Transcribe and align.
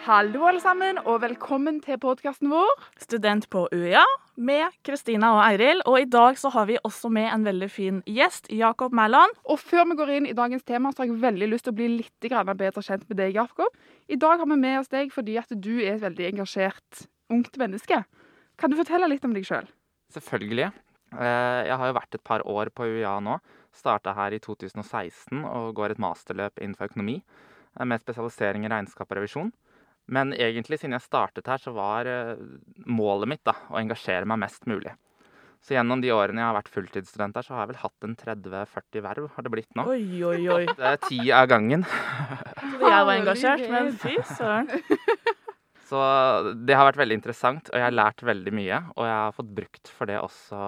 Hallo, 0.00 0.46
alle 0.48 0.62
sammen, 0.62 0.96
og 1.04 1.18
velkommen 1.20 1.76
til 1.84 1.98
podkasten 2.00 2.48
vår. 2.48 2.70
Student 3.02 3.44
på 3.52 3.66
UiA 3.68 4.00
med 4.40 4.72
Kristina 4.86 5.34
og 5.34 5.40
Eiril. 5.44 5.82
Og 5.84 5.98
i 6.00 6.06
dag 6.08 6.38
så 6.40 6.48
har 6.54 6.64
vi 6.70 6.78
også 6.88 7.10
med 7.12 7.28
en 7.28 7.44
veldig 7.44 7.68
fin 7.70 7.98
gjest, 8.08 8.48
Jakob 8.48 8.94
Mæland. 8.96 9.34
Og 9.44 9.60
før 9.60 9.84
vi 9.90 9.98
går 9.98 10.12
inn 10.16 10.28
i 10.30 10.36
dagens 10.36 10.64
tema, 10.64 10.92
så 10.94 11.02
har 11.02 11.10
jeg 11.10 11.20
veldig 11.20 11.50
lyst 11.52 11.68
til 11.68 11.74
å 11.74 11.78
bli 11.82 11.90
litt 11.98 12.28
grann 12.32 12.48
bedre 12.56 12.84
kjent 12.86 13.04
med 13.10 13.20
deg, 13.20 13.36
Jakob. 13.36 13.76
I 14.08 14.16
dag 14.16 14.40
har 14.40 14.48
vi 14.48 14.58
med 14.64 14.78
oss 14.80 14.88
deg 14.88 15.12
fordi 15.12 15.36
at 15.42 15.52
du 15.52 15.72
er 15.82 15.98
et 15.98 16.04
veldig 16.06 16.30
engasjert 16.32 17.04
ungt 17.30 17.60
menneske. 17.60 18.00
Kan 18.56 18.72
du 18.72 18.80
fortelle 18.80 19.08
litt 19.12 19.28
om 19.28 19.36
deg 19.36 19.44
sjøl? 19.48 19.68
Selvfølgelig. 20.16 20.70
Eh, 21.12 21.60
Jeg 21.68 21.76
har 21.76 21.86
jo 21.90 21.98
vært 22.00 22.14
et 22.16 22.24
par 22.24 22.46
år 22.48 22.72
på 22.72 22.88
UiA 22.88 23.18
nå. 23.20 23.36
Starta 23.76 24.16
her 24.16 24.32
i 24.32 24.40
2016 24.40 25.44
og 25.44 25.74
går 25.76 25.92
et 25.92 26.02
masterløp 26.02 26.56
innenfor 26.58 26.88
økonomi 26.88 27.20
eh, 27.20 27.84
med 27.84 28.00
spesialisering 28.00 28.64
i 28.64 28.72
regnskap 28.72 29.10
og 29.10 29.20
revisjon. 29.20 29.52
Men 30.10 30.34
egentlig, 30.34 30.80
siden 30.80 30.96
jeg 30.96 31.06
startet 31.06 31.46
her, 31.50 31.60
så 31.62 31.72
var 31.76 32.08
eh, 32.10 32.40
målet 32.90 33.30
mitt 33.30 33.44
da, 33.46 33.54
å 33.70 33.78
engasjere 33.80 34.26
meg 34.28 34.42
mest 34.42 34.66
mulig. 34.70 34.96
Så 35.60 35.74
gjennom 35.76 36.00
de 36.00 36.08
årene 36.14 36.40
jeg 36.40 36.48
har 36.48 36.56
vært 36.56 36.70
fulltidsstudent 36.72 37.36
her, 37.36 37.44
så 37.44 37.52
har 37.52 37.66
jeg 37.66 37.74
vel 37.74 37.80
hatt 37.82 38.06
en 38.06 38.14
30-40 38.16 39.02
verv, 39.04 39.26
har 39.34 39.44
det 39.44 39.52
blitt 39.52 39.74
nå. 39.76 39.84
Oi, 39.92 40.22
oi, 40.24 40.40
oi. 40.48 40.62
Det 40.70 40.86
er 40.88 41.00
ti 41.04 41.18
av 41.36 41.50
gangen. 41.52 41.84
Jeg 42.80 43.04
var 43.06 43.12
engasjert, 43.12 43.66
men 43.68 43.90
fy 44.00 44.14
søren. 44.24 44.70
Så 45.90 46.00
det 46.54 46.76
har 46.78 46.86
vært 46.86 47.00
veldig 47.00 47.16
interessant, 47.18 47.70
og 47.72 47.78
jeg 47.80 47.82
har 47.82 47.94
lært 47.94 48.22
veldig 48.22 48.52
mye. 48.54 48.76
Og 48.94 49.06
jeg 49.08 49.14
har 49.16 49.32
fått 49.34 49.54
brukt 49.56 49.90
for 49.90 50.10
det 50.10 50.20
også 50.22 50.60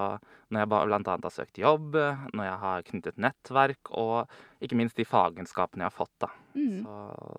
når 0.53 0.65
jeg 0.65 0.69
bl.a. 0.69 0.98
har 1.15 1.33
søkt 1.33 1.61
jobb, 1.62 1.95
når 2.37 2.45
jeg 2.45 2.57
har 2.61 2.83
knyttet 2.89 3.21
nettverk, 3.23 3.93
og 3.97 4.65
ikke 4.65 4.77
minst 4.77 4.98
de 4.98 5.06
fagenskapene 5.09 5.87
jeg 5.87 5.89
har 5.89 5.95
fått. 5.95 6.12
da. 6.20 6.28
Mm. 6.59 6.83
Så 6.83 6.97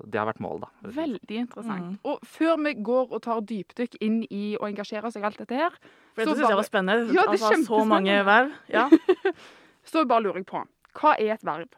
det 0.09 0.21
har 0.21 0.29
vært 0.31 0.41
målet, 0.41 0.63
da. 0.63 0.93
Veldig 0.95 1.39
interessant. 1.43 1.91
Mm. 1.91 1.99
Og 2.09 2.23
før 2.25 2.55
vi 2.63 2.73
går 2.87 3.13
og 3.13 3.23
tar 3.27 3.43
dypdykk 3.51 3.99
inn 4.07 4.23
i 4.31 4.45
å 4.57 4.69
engasjere 4.69 5.11
oss 5.11 5.19
i 5.19 5.25
alt 5.27 5.43
dette 5.43 5.59
her, 5.59 5.77
For 6.13 6.23
Så 6.23 6.29
dette 6.29 6.39
syns 6.39 6.53
jeg 6.53 6.61
var 6.61 6.69
spennende. 6.69 7.13
Ja, 7.13 7.27
det 7.27 7.39
er 7.41 7.45
altså, 7.49 7.67
så 7.67 7.83
mange 7.89 8.17
verv. 8.25 8.57
Ja. 8.69 8.87
så 9.91 10.07
bare 10.09 10.25
lurer 10.25 10.41
jeg 10.41 10.49
på 10.49 10.63
hva 10.93 11.15
er 11.17 11.33
et 11.33 11.45
verv? 11.45 11.71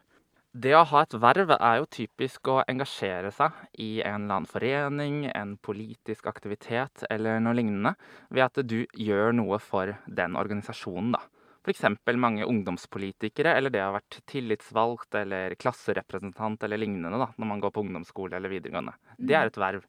Det 0.56 0.70
å 0.72 0.86
ha 0.88 1.00
et 1.04 1.14
verv 1.20 1.50
er 1.52 1.80
jo 1.82 1.86
typisk 1.92 2.48
å 2.48 2.62
engasjere 2.70 3.28
seg 3.34 3.52
i 3.82 3.98
en 4.00 4.22
eller 4.22 4.38
annen 4.38 4.46
forening, 4.48 5.16
en 5.28 5.50
politisk 5.60 6.28
aktivitet 6.30 7.02
eller 7.12 7.42
noe 7.44 7.52
lignende, 7.58 7.92
ved 8.32 8.44
at 8.46 8.60
du 8.64 8.78
gjør 8.96 9.34
noe 9.36 9.58
for 9.60 9.92
den 10.06 10.38
organisasjonen, 10.40 11.10
da. 11.12 11.20
F.eks. 11.66 11.82
mange 12.16 12.46
ungdomspolitikere, 12.48 13.52
eller 13.58 13.74
det 13.74 13.82
å 13.82 13.90
ha 13.90 13.96
vært 13.98 14.20
tillitsvalgt 14.32 15.18
eller 15.20 15.58
klasserepresentant 15.60 16.64
eller 16.64 16.80
lignende 16.80 17.20
da, 17.20 17.26
når 17.36 17.50
man 17.50 17.60
går 17.60 17.74
på 17.74 17.84
ungdomsskole 17.84 18.38
eller 18.38 18.54
videregående. 18.54 18.94
Det 19.18 19.36
er 19.36 19.50
et 19.50 19.58
verv. 19.60 19.84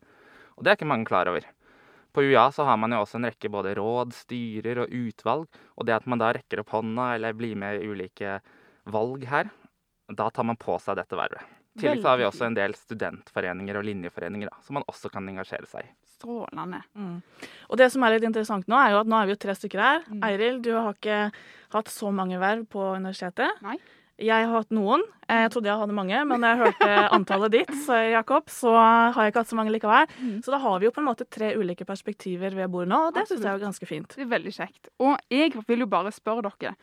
Og 0.57 0.65
det 0.65 0.73
er 0.73 0.79
ikke 0.81 0.89
mange 0.89 1.07
klar 1.07 1.31
over. 1.31 1.47
På 2.11 2.25
UiA 2.25 2.49
så 2.51 2.65
har 2.67 2.81
man 2.81 2.91
jo 2.91 3.05
også 3.05 3.21
en 3.21 3.29
rekke 3.29 3.53
både 3.53 3.77
råd, 3.77 4.11
styrer 4.19 4.83
og 4.83 4.99
utvalg, 4.99 5.61
og 5.77 5.87
det 5.87 5.95
at 5.95 6.11
man 6.11 6.19
da 6.19 6.33
rekker 6.35 6.65
opp 6.65 6.75
hånda 6.75 7.13
eller 7.15 7.39
blir 7.39 7.55
med 7.55 7.79
i 7.79 7.87
ulike 7.87 8.41
valg 8.91 9.23
her, 9.31 9.53
da 10.09 10.29
tar 10.31 10.43
man 10.47 10.57
på 10.59 10.77
seg 10.79 10.95
dette 10.99 11.17
vervet. 11.19 11.43
I 11.77 11.81
tillegg 11.83 12.01
så 12.01 12.09
har 12.09 12.17
vi 12.17 12.25
også 12.25 12.45
en 12.47 12.55
del 12.57 12.73
studentforeninger 12.73 13.77
og 13.77 13.83
linjeforeninger 13.85 14.49
da, 14.49 14.55
som 14.65 14.79
man 14.79 14.85
også 14.89 15.11
kan 15.13 15.27
engasjere 15.29 15.67
seg 15.69 15.85
i. 15.85 15.91
Strålende. 16.17 16.79
Mm. 16.97 17.19
Og 17.69 17.77
det 17.77 17.91
som 17.93 18.01
er 18.07 18.15
litt 18.15 18.25
interessant 18.25 18.65
nå, 18.71 18.79
er 18.81 18.95
jo 18.95 19.01
at 19.03 19.11
nå 19.11 19.19
er 19.19 19.27
vi 19.29 19.35
jo 19.35 19.41
tre 19.43 19.53
stykker 19.53 19.83
her. 19.83 20.01
Mm. 20.09 20.23
Eiril, 20.25 20.57
du 20.65 20.71
har 20.73 20.95
ikke 20.95 21.19
hatt 21.75 21.91
så 21.93 22.09
mange 22.15 22.39
verv 22.41 22.65
på 22.73 22.81
universitetet. 22.97 23.61
Nei. 23.61 23.77
Jeg 24.17 24.47
har 24.49 24.55
hatt 24.63 24.71
noen. 24.73 25.03
Eh, 25.29 25.43
Jeg 25.43 25.51
trodde 25.53 25.69
jeg 25.69 25.77
hadde 25.77 25.93
mange, 25.93 26.23
men 26.25 26.41
da 26.41 26.55
jeg 26.55 26.63
hørte 26.63 26.89
antallet 27.19 27.53
ditt, 27.53 27.73
så, 27.85 27.99
Jakob, 28.09 28.49
så 28.49 28.73
har 28.73 29.13
jeg 29.27 29.35
ikke 29.35 29.43
hatt 29.43 29.51
så 29.53 29.59
mange 29.59 29.75
likevel. 29.75 30.09
Mm. 30.17 30.39
Så 30.41 30.55
da 30.55 30.57
har 30.63 30.79
vi 30.81 30.87
jo 30.89 30.93
på 30.95 31.03
en 31.03 31.09
måte 31.11 31.27
tre 31.29 31.51
ulike 31.53 31.85
perspektiver 31.85 32.57
ved 32.57 32.73
bordet 32.73 32.89
nå, 32.89 33.03
og 33.11 33.13
det 33.13 33.27
syns 33.29 33.45
jeg 33.45 33.53
er 33.53 33.61
ganske 33.67 33.85
fint. 33.93 34.17
Det 34.17 34.25
er 34.25 34.33
veldig 34.33 34.55
kjekt. 34.57 34.89
Og 34.97 35.13
jeg 35.29 35.53
vil 35.69 35.85
jo 35.85 35.91
bare 35.93 36.09
spørre 36.15 36.49
dere. 36.49 36.73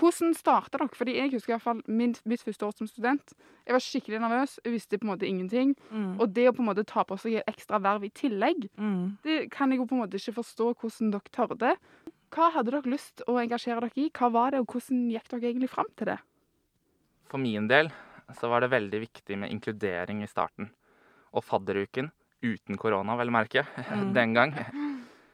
Hvordan 0.00 0.32
starta 0.34 0.78
dere? 0.80 0.88
Fordi 0.96 1.14
jeg 1.18 1.32
husker 1.34 1.52
i 1.52 1.56
hvert 1.58 1.64
fall 1.66 1.80
min, 1.86 2.14
mitt 2.24 2.40
første 2.46 2.64
år 2.66 2.72
som 2.78 2.88
student. 2.88 3.34
Jeg 3.66 3.74
var 3.76 3.82
skikkelig 3.84 4.20
nervøs, 4.22 4.54
jeg 4.64 4.72
visste 4.72 4.98
på 4.98 5.04
en 5.04 5.10
måte 5.12 5.28
ingenting. 5.28 5.74
Mm. 5.92 6.14
Og 6.20 6.32
det 6.32 6.46
å 6.48 6.54
på 6.56 6.62
en 6.64 6.70
måte 6.70 6.86
ta 6.88 7.04
på 7.04 7.18
seg 7.20 7.36
et 7.42 7.50
ekstra 7.52 7.80
verv 7.84 8.06
i 8.08 8.10
tillegg, 8.16 8.68
Mm. 8.80 9.18
det 9.22 9.50
kan 9.52 9.70
jeg 9.70 9.78
jo 9.82 9.86
på 9.86 9.94
en 9.98 10.02
måte 10.06 10.16
ikke 10.16 10.38
forstå 10.40 10.70
hvordan 10.80 11.10
dere 11.12 11.34
tørde. 11.36 11.76
Hva 12.32 12.50
hadde 12.54 12.70
dere 12.70 12.90
lyst 12.90 13.20
å 13.28 13.36
engasjere 13.42 13.80
dere 13.84 13.92
i? 14.06 14.08
Hva 14.10 14.30
var 14.32 14.50
det, 14.52 14.60
og 14.60 14.66
hvordan 14.72 15.10
gikk 15.12 15.28
dere 15.28 15.50
egentlig 15.52 15.68
fram 15.70 15.86
til 15.96 16.06
det? 16.14 16.18
For 17.28 17.38
min 17.38 17.68
del 17.68 17.90
så 18.38 18.48
var 18.48 18.60
det 18.62 18.70
veldig 18.70 19.00
viktig 19.02 19.36
med 19.38 19.50
inkludering 19.52 20.22
i 20.22 20.30
starten. 20.30 20.70
Og 21.34 21.44
fadderuken, 21.44 22.10
uten 22.42 22.76
korona 22.78 23.16
vel 23.18 23.28
å 23.28 23.36
merke, 23.36 23.66
Mm. 23.90 24.14
den 24.14 24.34
gang, 24.34 24.54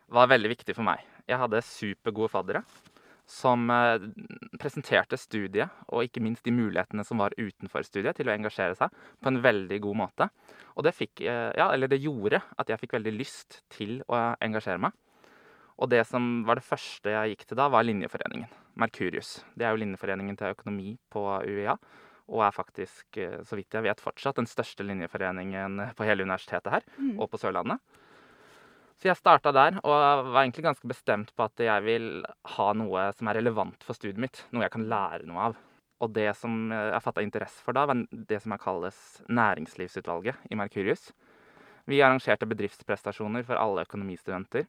var 0.09 0.26
veldig 0.28 0.49
viktig 0.56 0.75
for 0.75 0.82
meg. 0.82 1.00
Jeg 1.28 1.38
hadde 1.38 1.62
supergode 1.62 2.31
faddere 2.31 2.65
som 3.26 3.70
eh, 3.70 3.98
presenterte 4.60 5.19
studiet, 5.19 5.72
og 5.91 6.04
ikke 6.06 6.22
minst 6.22 6.47
de 6.47 6.54
mulighetene 6.54 7.04
som 7.04 7.19
var 7.19 7.34
utenfor 7.38 7.82
studiet, 7.87 8.16
til 8.16 8.31
å 8.31 8.34
engasjere 8.37 8.76
seg 8.78 8.94
på 9.20 9.32
en 9.32 9.41
veldig 9.42 9.81
god 9.82 9.98
måte. 10.04 10.28
Og 10.76 10.87
det 10.87 10.94
fikk, 10.94 11.25
eh, 11.26 11.50
ja, 11.59 11.72
eller 11.75 11.91
det 11.91 12.00
gjorde 12.04 12.41
at 12.56 12.70
jeg 12.70 12.84
fikk 12.84 12.97
veldig 12.98 13.14
lyst 13.19 13.60
til 13.75 13.98
å 14.06 14.37
engasjere 14.41 14.78
meg. 14.87 14.94
Og 15.76 15.91
det 15.92 16.06
som 16.09 16.44
var 16.48 16.56
det 16.56 16.64
første 16.64 17.12
jeg 17.12 17.34
gikk 17.34 17.48
til 17.50 17.59
da, 17.59 17.69
var 17.69 17.84
Linjeforeningen. 17.84 18.48
Merkurius. 18.81 19.43
Det 19.56 19.66
er 19.66 19.75
jo 19.75 19.82
linjeforeningen 19.82 20.37
til 20.38 20.54
økonomi 20.54 20.97
på 21.12 21.20
UiA. 21.44 21.76
Og 22.26 22.43
er 22.43 22.54
faktisk, 22.54 23.04
eh, 23.19 23.43
så 23.44 23.56
vidt 23.58 23.70
jeg 23.75 23.84
vet, 23.84 24.00
fortsatt 24.00 24.37
den 24.37 24.47
største 24.47 24.87
linjeforeningen 24.87 25.94
på 25.94 26.04
hele 26.04 26.25
universitetet 26.25 26.70
her, 26.72 26.82
Mm. 26.98 27.20
og 27.20 27.31
på 27.31 27.38
Sørlandet. 27.38 27.81
Så 28.97 29.11
jeg 29.11 29.19
starta 29.19 29.53
der, 29.53 29.77
og 29.84 29.93
var 30.33 30.43
egentlig 30.43 30.65
ganske 30.65 30.89
bestemt 30.89 31.33
på 31.37 31.45
at 31.45 31.61
jeg 31.61 31.84
vil 31.84 32.07
ha 32.57 32.69
noe 32.81 33.11
som 33.17 33.29
er 33.29 33.39
relevant 33.43 33.84
for 33.84 33.99
studiet 33.99 34.21
mitt. 34.23 34.41
Noe 34.57 34.65
jeg 34.65 34.73
kan 34.73 34.87
lære 34.89 35.29
noe 35.29 35.51
av. 35.51 35.59
Og 36.05 36.12
det 36.17 36.31
som 36.37 36.73
jeg 36.73 37.03
fatta 37.05 37.25
interesse 37.25 37.61
for 37.65 37.77
da, 37.77 37.87
var 37.89 38.03
det 38.09 38.41
som 38.45 38.56
kalles 38.61 38.99
Næringslivsutvalget 39.29 40.49
i 40.53 40.56
Merkurius. 40.56 41.11
Vi 41.87 42.01
arrangerte 42.03 42.49
bedriftsprestasjoner 42.49 43.45
for 43.47 43.61
alle 43.61 43.85
økonomistudenter. 43.87 44.65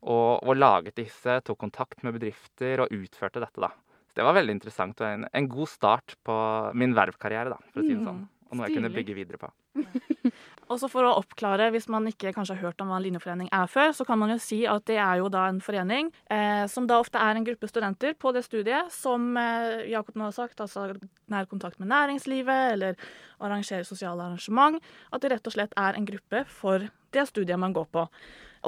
Og, 0.00 0.40
og 0.44 0.56
laget 0.56 0.96
disse, 0.96 1.40
tok 1.44 1.58
kontakt 1.60 2.04
med 2.04 2.16
bedrifter 2.16 2.84
og 2.84 2.92
utførte 2.96 3.42
dette, 3.42 3.60
da. 3.60 3.72
Så 4.08 4.20
det 4.20 4.26
var 4.26 4.36
veldig 4.36 4.54
interessant 4.56 5.00
og 5.02 5.06
en, 5.06 5.26
en 5.28 5.48
god 5.50 5.70
start 5.70 6.16
på 6.26 6.36
min 6.76 6.96
vervkarriere, 6.96 7.52
da, 7.52 7.60
for 7.72 7.82
å 7.82 7.84
si 7.86 7.92
det 7.94 8.06
sånn. 8.06 8.24
Og 8.50 8.58
noe 8.58 8.66
jeg 8.66 8.80
kunne 8.80 8.92
bygge 8.94 9.16
videre 9.16 9.40
på. 9.40 9.50
Og 10.70 10.78
så 10.78 10.86
for 10.90 11.02
å 11.02 11.16
oppklare, 11.18 11.66
hvis 11.74 11.88
man 11.90 12.06
ikke 12.06 12.30
kanskje 12.34 12.54
har 12.54 12.68
hørt 12.68 12.82
om 12.82 12.90
hva 12.92 13.00
en 13.00 13.02
linjeforening 13.02 13.48
er 13.54 13.70
før, 13.70 13.90
så 13.96 14.04
kan 14.06 14.20
man 14.20 14.30
jo 14.30 14.38
si 14.42 14.60
at 14.70 14.84
det 14.86 15.00
er 15.02 15.18
jo 15.18 15.30
da 15.32 15.48
en 15.50 15.58
forening 15.64 16.12
eh, 16.30 16.62
som 16.70 16.86
da 16.86 17.00
ofte 17.02 17.18
er 17.18 17.38
en 17.38 17.46
gruppe 17.46 17.66
studenter 17.66 18.14
på 18.14 18.30
det 18.36 18.44
studiet 18.46 18.92
som 18.94 19.32
eh, 19.40 19.88
Jakob 19.90 20.14
nå 20.14 20.28
har 20.28 20.36
sagt, 20.36 20.62
altså 20.62 20.92
nær 21.30 21.50
kontakt 21.50 21.82
med 21.82 21.90
næringslivet 21.90 22.76
eller 22.76 23.10
arrangerer 23.42 23.88
sosiale 23.88 24.28
arrangement. 24.28 24.78
At 25.10 25.24
det 25.24 25.34
rett 25.34 25.50
og 25.50 25.56
slett 25.56 25.74
er 25.74 25.98
en 25.98 26.06
gruppe 26.06 26.44
for 26.46 26.86
det 27.10 27.26
studiet 27.26 27.58
man 27.58 27.74
går 27.74 27.90
på. 27.90 28.06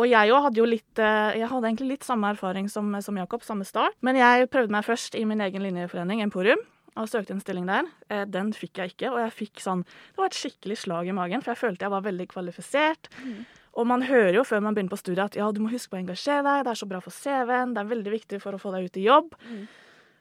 Og 0.02 0.08
jeg 0.08 0.34
hadde 0.42 0.58
jo 0.58 0.66
litt 0.66 0.98
eh, 0.98 1.38
Jeg 1.38 1.50
hadde 1.52 1.68
egentlig 1.68 1.90
litt 1.94 2.06
samme 2.06 2.32
erfaring 2.34 2.66
som, 2.72 2.90
som 3.04 3.18
Jakob, 3.20 3.46
samme 3.46 3.66
start. 3.68 3.94
Men 4.02 4.18
jeg 4.18 4.50
prøvde 4.50 4.74
meg 4.74 4.88
først 4.88 5.14
i 5.14 5.22
min 5.28 5.44
egen 5.44 5.62
linjeforening, 5.62 6.24
Emporium 6.26 6.66
og 6.96 7.08
søkte 7.08 7.32
en 7.34 7.40
stilling 7.40 7.66
der. 7.66 7.88
Eh, 8.10 8.24
Den 8.28 8.52
fikk 8.52 8.78
jeg 8.82 8.92
ikke, 8.94 9.10
og 9.12 9.18
jeg 9.22 9.32
fikk 9.32 9.60
sånn 9.64 9.84
Det 9.84 10.18
var 10.20 10.26
et 10.26 10.36
skikkelig 10.38 10.76
slag 10.82 11.08
i 11.08 11.12
magen, 11.16 11.40
for 11.42 11.52
jeg 11.54 11.60
følte 11.62 11.86
jeg 11.86 11.90
var 11.94 12.02
veldig 12.04 12.26
kvalifisert. 12.28 13.08
Og 13.74 13.86
man 13.88 14.02
hører 14.04 14.34
jo 14.36 14.42
før 14.44 14.60
man 14.60 14.74
begynner 14.76 14.92
på 14.92 15.00
studiet 15.00 15.24
at 15.24 15.36
ja, 15.36 15.46
du 15.50 15.60
må 15.64 15.70
huske 15.72 15.88
på 15.90 15.96
å 15.96 16.02
engasjere 16.02 16.42
deg, 16.44 16.64
det 16.66 16.70
er 16.74 16.80
så 16.82 16.88
bra 16.90 17.00
for 17.00 17.10
CV-en, 17.16 17.72
det 17.72 17.80
er 17.80 17.88
veldig 17.88 18.12
viktig 18.12 18.40
for 18.42 18.52
å 18.52 18.60
få 18.60 18.72
deg 18.74 18.84
ut 18.90 18.96
i 19.00 19.06
jobb. 19.06 19.32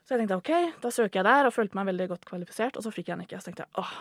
Så 0.07 0.15
jeg 0.15 0.21
tenkte 0.23 0.37
OK, 0.39 0.51
da 0.81 0.89
søker 0.89 1.19
jeg 1.19 1.25
der, 1.27 1.45
og 1.49 1.53
følte 1.53 1.75
meg 1.75 1.85
veldig 1.91 2.07
godt 2.13 2.23
kvalifisert, 2.25 2.77
og 2.79 2.83
så 2.83 2.91
fikk 2.95 3.11
jeg 3.11 3.17
den 3.19 3.25
ikke. 3.27 3.41
Så 3.43 3.51
tenkte 3.51 3.65
jeg 3.67 3.83
åh, 3.83 3.91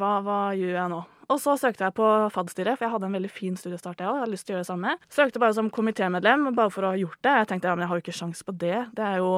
hva, 0.00 0.14
hva 0.24 0.38
gjør 0.56 0.72
jeg 0.80 0.88
nå? 0.94 1.02
Og 1.28 1.40
så 1.40 1.56
søkte 1.60 1.86
jeg 1.86 1.94
på 1.96 2.06
FAD-styret, 2.34 2.78
for 2.78 2.86
jeg 2.86 2.94
hadde 2.94 3.08
en 3.08 3.16
veldig 3.18 3.30
fin 3.32 3.56
studiestart, 3.58 4.00
jeg 4.00 4.08
også. 4.08 4.16
Jeg 4.18 4.24
hadde 4.24 4.34
lyst 4.34 4.46
til 4.46 4.54
å 4.54 4.56
gjøre 4.56 4.64
det 4.64 4.70
samme. 4.70 4.96
Søkte 5.16 5.42
bare 5.42 5.56
som 5.56 5.70
komitémedlem, 5.74 6.48
bare 6.56 6.72
for 6.74 6.86
å 6.86 6.94
ha 6.94 7.00
gjort 7.00 7.20
det. 7.24 7.36
Jeg 7.40 7.50
tenkte 7.50 7.70
ja, 7.70 7.76
men 7.76 7.86
jeg 7.86 7.92
har 7.92 8.00
jo 8.00 8.04
ikke 8.04 8.16
sjans 8.18 8.42
på 8.46 8.56
det. 8.64 8.80
Det 8.96 9.06
er 9.06 9.22
jo 9.22 9.30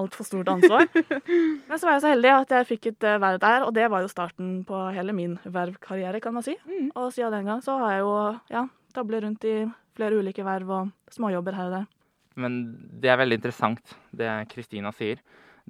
altfor 0.00 0.28
stort 0.28 0.50
ansvar. 0.52 0.88
men 1.68 1.76
så 1.76 1.86
var 1.86 1.96
jeg 1.96 2.04
så 2.04 2.12
heldig 2.12 2.32
at 2.34 2.54
jeg 2.56 2.68
fikk 2.70 2.90
et 2.92 3.08
eh, 3.08 3.20
verv 3.22 3.40
der, 3.42 3.66
og 3.66 3.74
det 3.76 3.86
var 3.92 4.04
jo 4.04 4.12
starten 4.12 4.52
på 4.68 4.82
hele 4.96 5.14
min 5.16 5.36
vervkarriere, 5.44 6.22
kan 6.24 6.36
man 6.36 6.46
si. 6.46 6.56
Mm. 6.68 6.90
Og 6.94 7.10
siden 7.14 7.36
den 7.36 7.52
gang 7.52 7.62
så 7.64 7.78
har 7.82 7.96
jeg 7.96 8.04
jo 8.04 8.14
ja, 8.52 8.66
tablet 8.96 9.24
rundt 9.26 9.46
i 9.48 9.56
flere 9.98 10.20
ulike 10.20 10.44
verv 10.46 10.74
og 10.76 11.14
småjobber 11.14 11.58
her 11.58 11.70
og 11.70 11.78
der. 11.80 11.88
Men 12.40 12.60
det 13.02 13.10
er 13.10 13.18
veldig 13.20 13.40
interessant, 13.40 13.96
det 14.16 14.28
Kristina 14.52 14.92
sier. 14.96 15.20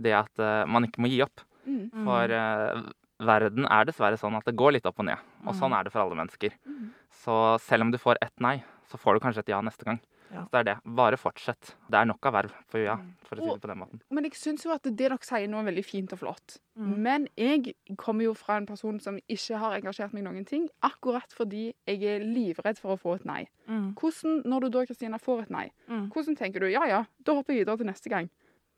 Det 0.00 0.12
at 0.16 0.43
eh, 0.43 0.66
man 0.70 0.87
ikke 0.87 1.02
må 1.02 1.11
gi 1.11 1.23
opp. 1.25 1.43
Mm. 1.66 2.05
For 2.06 2.32
eh, 2.34 2.82
verden 3.20 3.67
er 3.70 3.84
dessverre 3.84 4.19
sånn 4.20 4.37
at 4.38 4.44
det 4.49 4.56
går 4.56 4.72
litt 4.78 4.87
opp 4.87 4.99
og 4.99 5.06
ned. 5.06 5.19
Og 5.46 5.55
Mm. 5.55 5.61
sånn 5.61 5.78
er 5.78 5.84
det 5.84 5.93
for 5.93 6.00
alle 6.02 6.17
mennesker. 6.17 6.50
Mm. 6.67 6.90
Så 7.11 7.58
selv 7.61 7.82
om 7.82 7.90
du 7.90 7.99
får 7.99 8.17
ett 8.22 8.38
nei, 8.40 8.62
så 8.90 8.99
får 8.99 9.14
du 9.14 9.20
kanskje 9.20 9.38
et 9.44 9.49
ja 9.49 9.61
neste 9.61 9.84
gang. 9.84 10.00
Ja. 10.32 10.44
Så 10.44 10.50
det 10.52 10.58
er 10.61 10.64
det. 10.75 10.76
Bare 10.87 11.17
fortsett. 11.19 11.75
Det 11.90 11.99
er 11.99 12.05
nok 12.06 12.25
av 12.25 12.32
verv 12.34 12.52
for 12.69 12.78
UiA, 12.78 12.94
Mm. 12.96 13.14
for 13.25 13.34
å 13.37 13.43
si 13.43 13.50
det 13.50 13.61
på 13.62 13.67
den 13.69 13.78
måten. 13.78 14.00
Men 14.12 14.22
jeg 14.25 14.32
syns 14.34 14.62
jo 14.64 14.70
at 14.70 14.82
det 14.84 14.94
dere 14.96 15.19
sier 15.19 15.49
nå 15.49 15.58
er 15.58 15.72
veldig 15.72 15.84
fint 15.84 16.12
og 16.12 16.20
flott. 16.20 16.58
Mm. 16.78 16.96
Men 16.99 17.28
jeg 17.37 17.75
kommer 17.96 18.22
jo 18.22 18.34
fra 18.34 18.56
en 18.58 18.64
person 18.67 19.00
som 19.00 19.19
ikke 19.28 19.58
har 19.58 19.73
engasjert 19.81 20.12
meg 20.12 20.25
i 20.25 20.28
noen 20.31 20.46
ting, 20.46 20.69
akkurat 20.84 21.28
fordi 21.34 21.75
jeg 21.84 22.02
er 22.05 22.20
livredd 22.25 22.78
for 22.78 22.96
å 22.96 23.00
få 23.00 23.14
et 23.16 23.25
nei. 23.26 23.49
Mm. 23.69 23.94
Hvordan, 23.96 24.44
når 24.46 24.61
du 24.61 24.69
da, 24.70 24.87
Kristina, 24.87 25.19
får 25.19 25.43
et 25.43 25.50
nei, 25.50 25.70
Mm. 25.88 26.08
hvordan 26.12 26.37
tenker 26.37 26.61
du 26.61 26.66
ja 26.70 26.84
ja, 26.87 27.05
da 27.25 27.34
hopper 27.34 27.52
jeg 27.52 27.66
videre 27.66 27.76
til 27.78 27.87
neste 27.87 28.08
gang? 28.08 28.31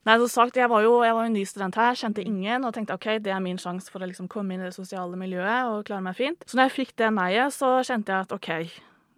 Nei, 0.03 0.17
som 0.19 0.31
sagt, 0.31 0.57
jeg 0.59 0.67
var 0.67 0.83
jo 0.83 0.97
jeg 1.07 1.15
var 1.15 1.27
jo 1.29 1.33
ny 1.35 1.43
student 1.47 1.77
her, 1.79 1.95
kjente 1.99 2.25
ingen 2.27 2.65
og 2.67 2.73
tenkte 2.75 2.97
OK, 2.99 3.07
det 3.23 3.31
er 3.31 3.43
min 3.43 3.61
sjanse 3.61 3.93
for 3.93 4.03
å 4.03 4.09
liksom 4.11 4.27
komme 4.31 4.55
inn 4.57 4.65
i 4.65 4.67
det 4.67 4.75
sosiale 4.75 5.19
miljøet 5.19 5.71
og 5.71 5.85
klare 5.87 6.03
meg 6.03 6.17
fint. 6.19 6.43
Så 6.43 6.59
når 6.59 6.69
jeg 6.69 6.77
fikk 6.81 6.97
det 6.99 7.13
nei-et, 7.15 7.55
så 7.55 7.77
kjente 7.87 8.11
jeg 8.11 8.27
at 8.27 8.35
OK. 8.35 8.51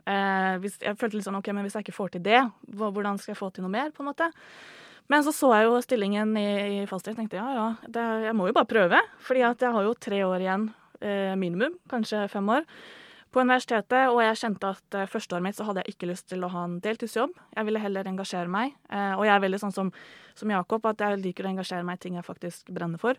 Eh, 0.04 0.54
hvis, 0.60 0.76
jeg 0.84 0.98
følte 1.00 1.16
litt 1.16 1.24
sånn 1.24 1.38
OK, 1.40 1.48
men 1.56 1.64
hvis 1.64 1.78
jeg 1.78 1.86
ikke 1.86 1.96
får 1.96 2.16
til 2.16 2.24
det, 2.26 2.42
hvordan 2.76 3.16
skal 3.20 3.32
jeg 3.32 3.40
få 3.40 3.48
til 3.54 3.64
noe 3.64 3.72
mer, 3.72 3.88
på 3.96 4.04
en 4.04 4.10
måte? 4.10 4.28
Men 5.08 5.24
så 5.24 5.32
så 5.36 5.50
jeg 5.56 5.68
jo 5.68 5.80
stillingen 5.84 6.36
i, 6.40 6.48
i 6.82 6.84
fasthet 6.88 7.14
og 7.14 7.22
tenkte 7.22 7.40
ja, 7.40 7.48
ja, 7.56 7.66
det, 7.88 8.04
jeg 8.28 8.36
må 8.36 8.48
jo 8.48 8.56
bare 8.56 8.68
prøve. 8.68 9.00
Fordi 9.24 9.44
at 9.48 9.64
jeg 9.64 9.72
har 9.72 9.88
jo 9.88 9.96
tre 9.96 10.20
år 10.28 10.44
igjen, 10.44 10.68
eh, 11.00 11.32
minimum, 11.40 11.80
kanskje 11.88 12.26
fem 12.32 12.52
år, 12.58 12.68
på 13.34 13.42
universitetet. 13.42 14.06
Og 14.12 14.22
jeg 14.22 14.40
kjente 14.40 14.70
at 14.76 14.84
første 14.94 15.12
førsteåret 15.14 15.46
mitt 15.46 15.58
så 15.58 15.66
hadde 15.68 15.82
jeg 15.84 15.96
ikke 15.96 16.10
lyst 16.12 16.28
til 16.30 16.46
å 16.46 16.52
ha 16.52 16.64
en 16.68 16.78
deltidsjobb. 16.84 17.34
Jeg 17.56 17.68
ville 17.68 17.82
heller 17.82 18.08
engasjere 18.08 18.50
meg. 18.50 18.76
Eh, 18.90 19.12
og 19.18 19.26
jeg 19.26 19.34
er 19.34 19.44
veldig 19.44 19.60
sånn 19.66 19.74
som, 19.74 19.92
som 20.38 20.54
Jakob, 20.54 20.86
at 20.90 21.02
jeg 21.02 21.20
liker 21.22 21.46
å 21.46 21.54
engasjere 21.54 21.86
meg 21.86 21.98
i 21.98 22.04
ting 22.06 22.18
jeg 22.18 22.26
faktisk 22.26 22.72
brenner 22.74 23.02
for. 23.02 23.18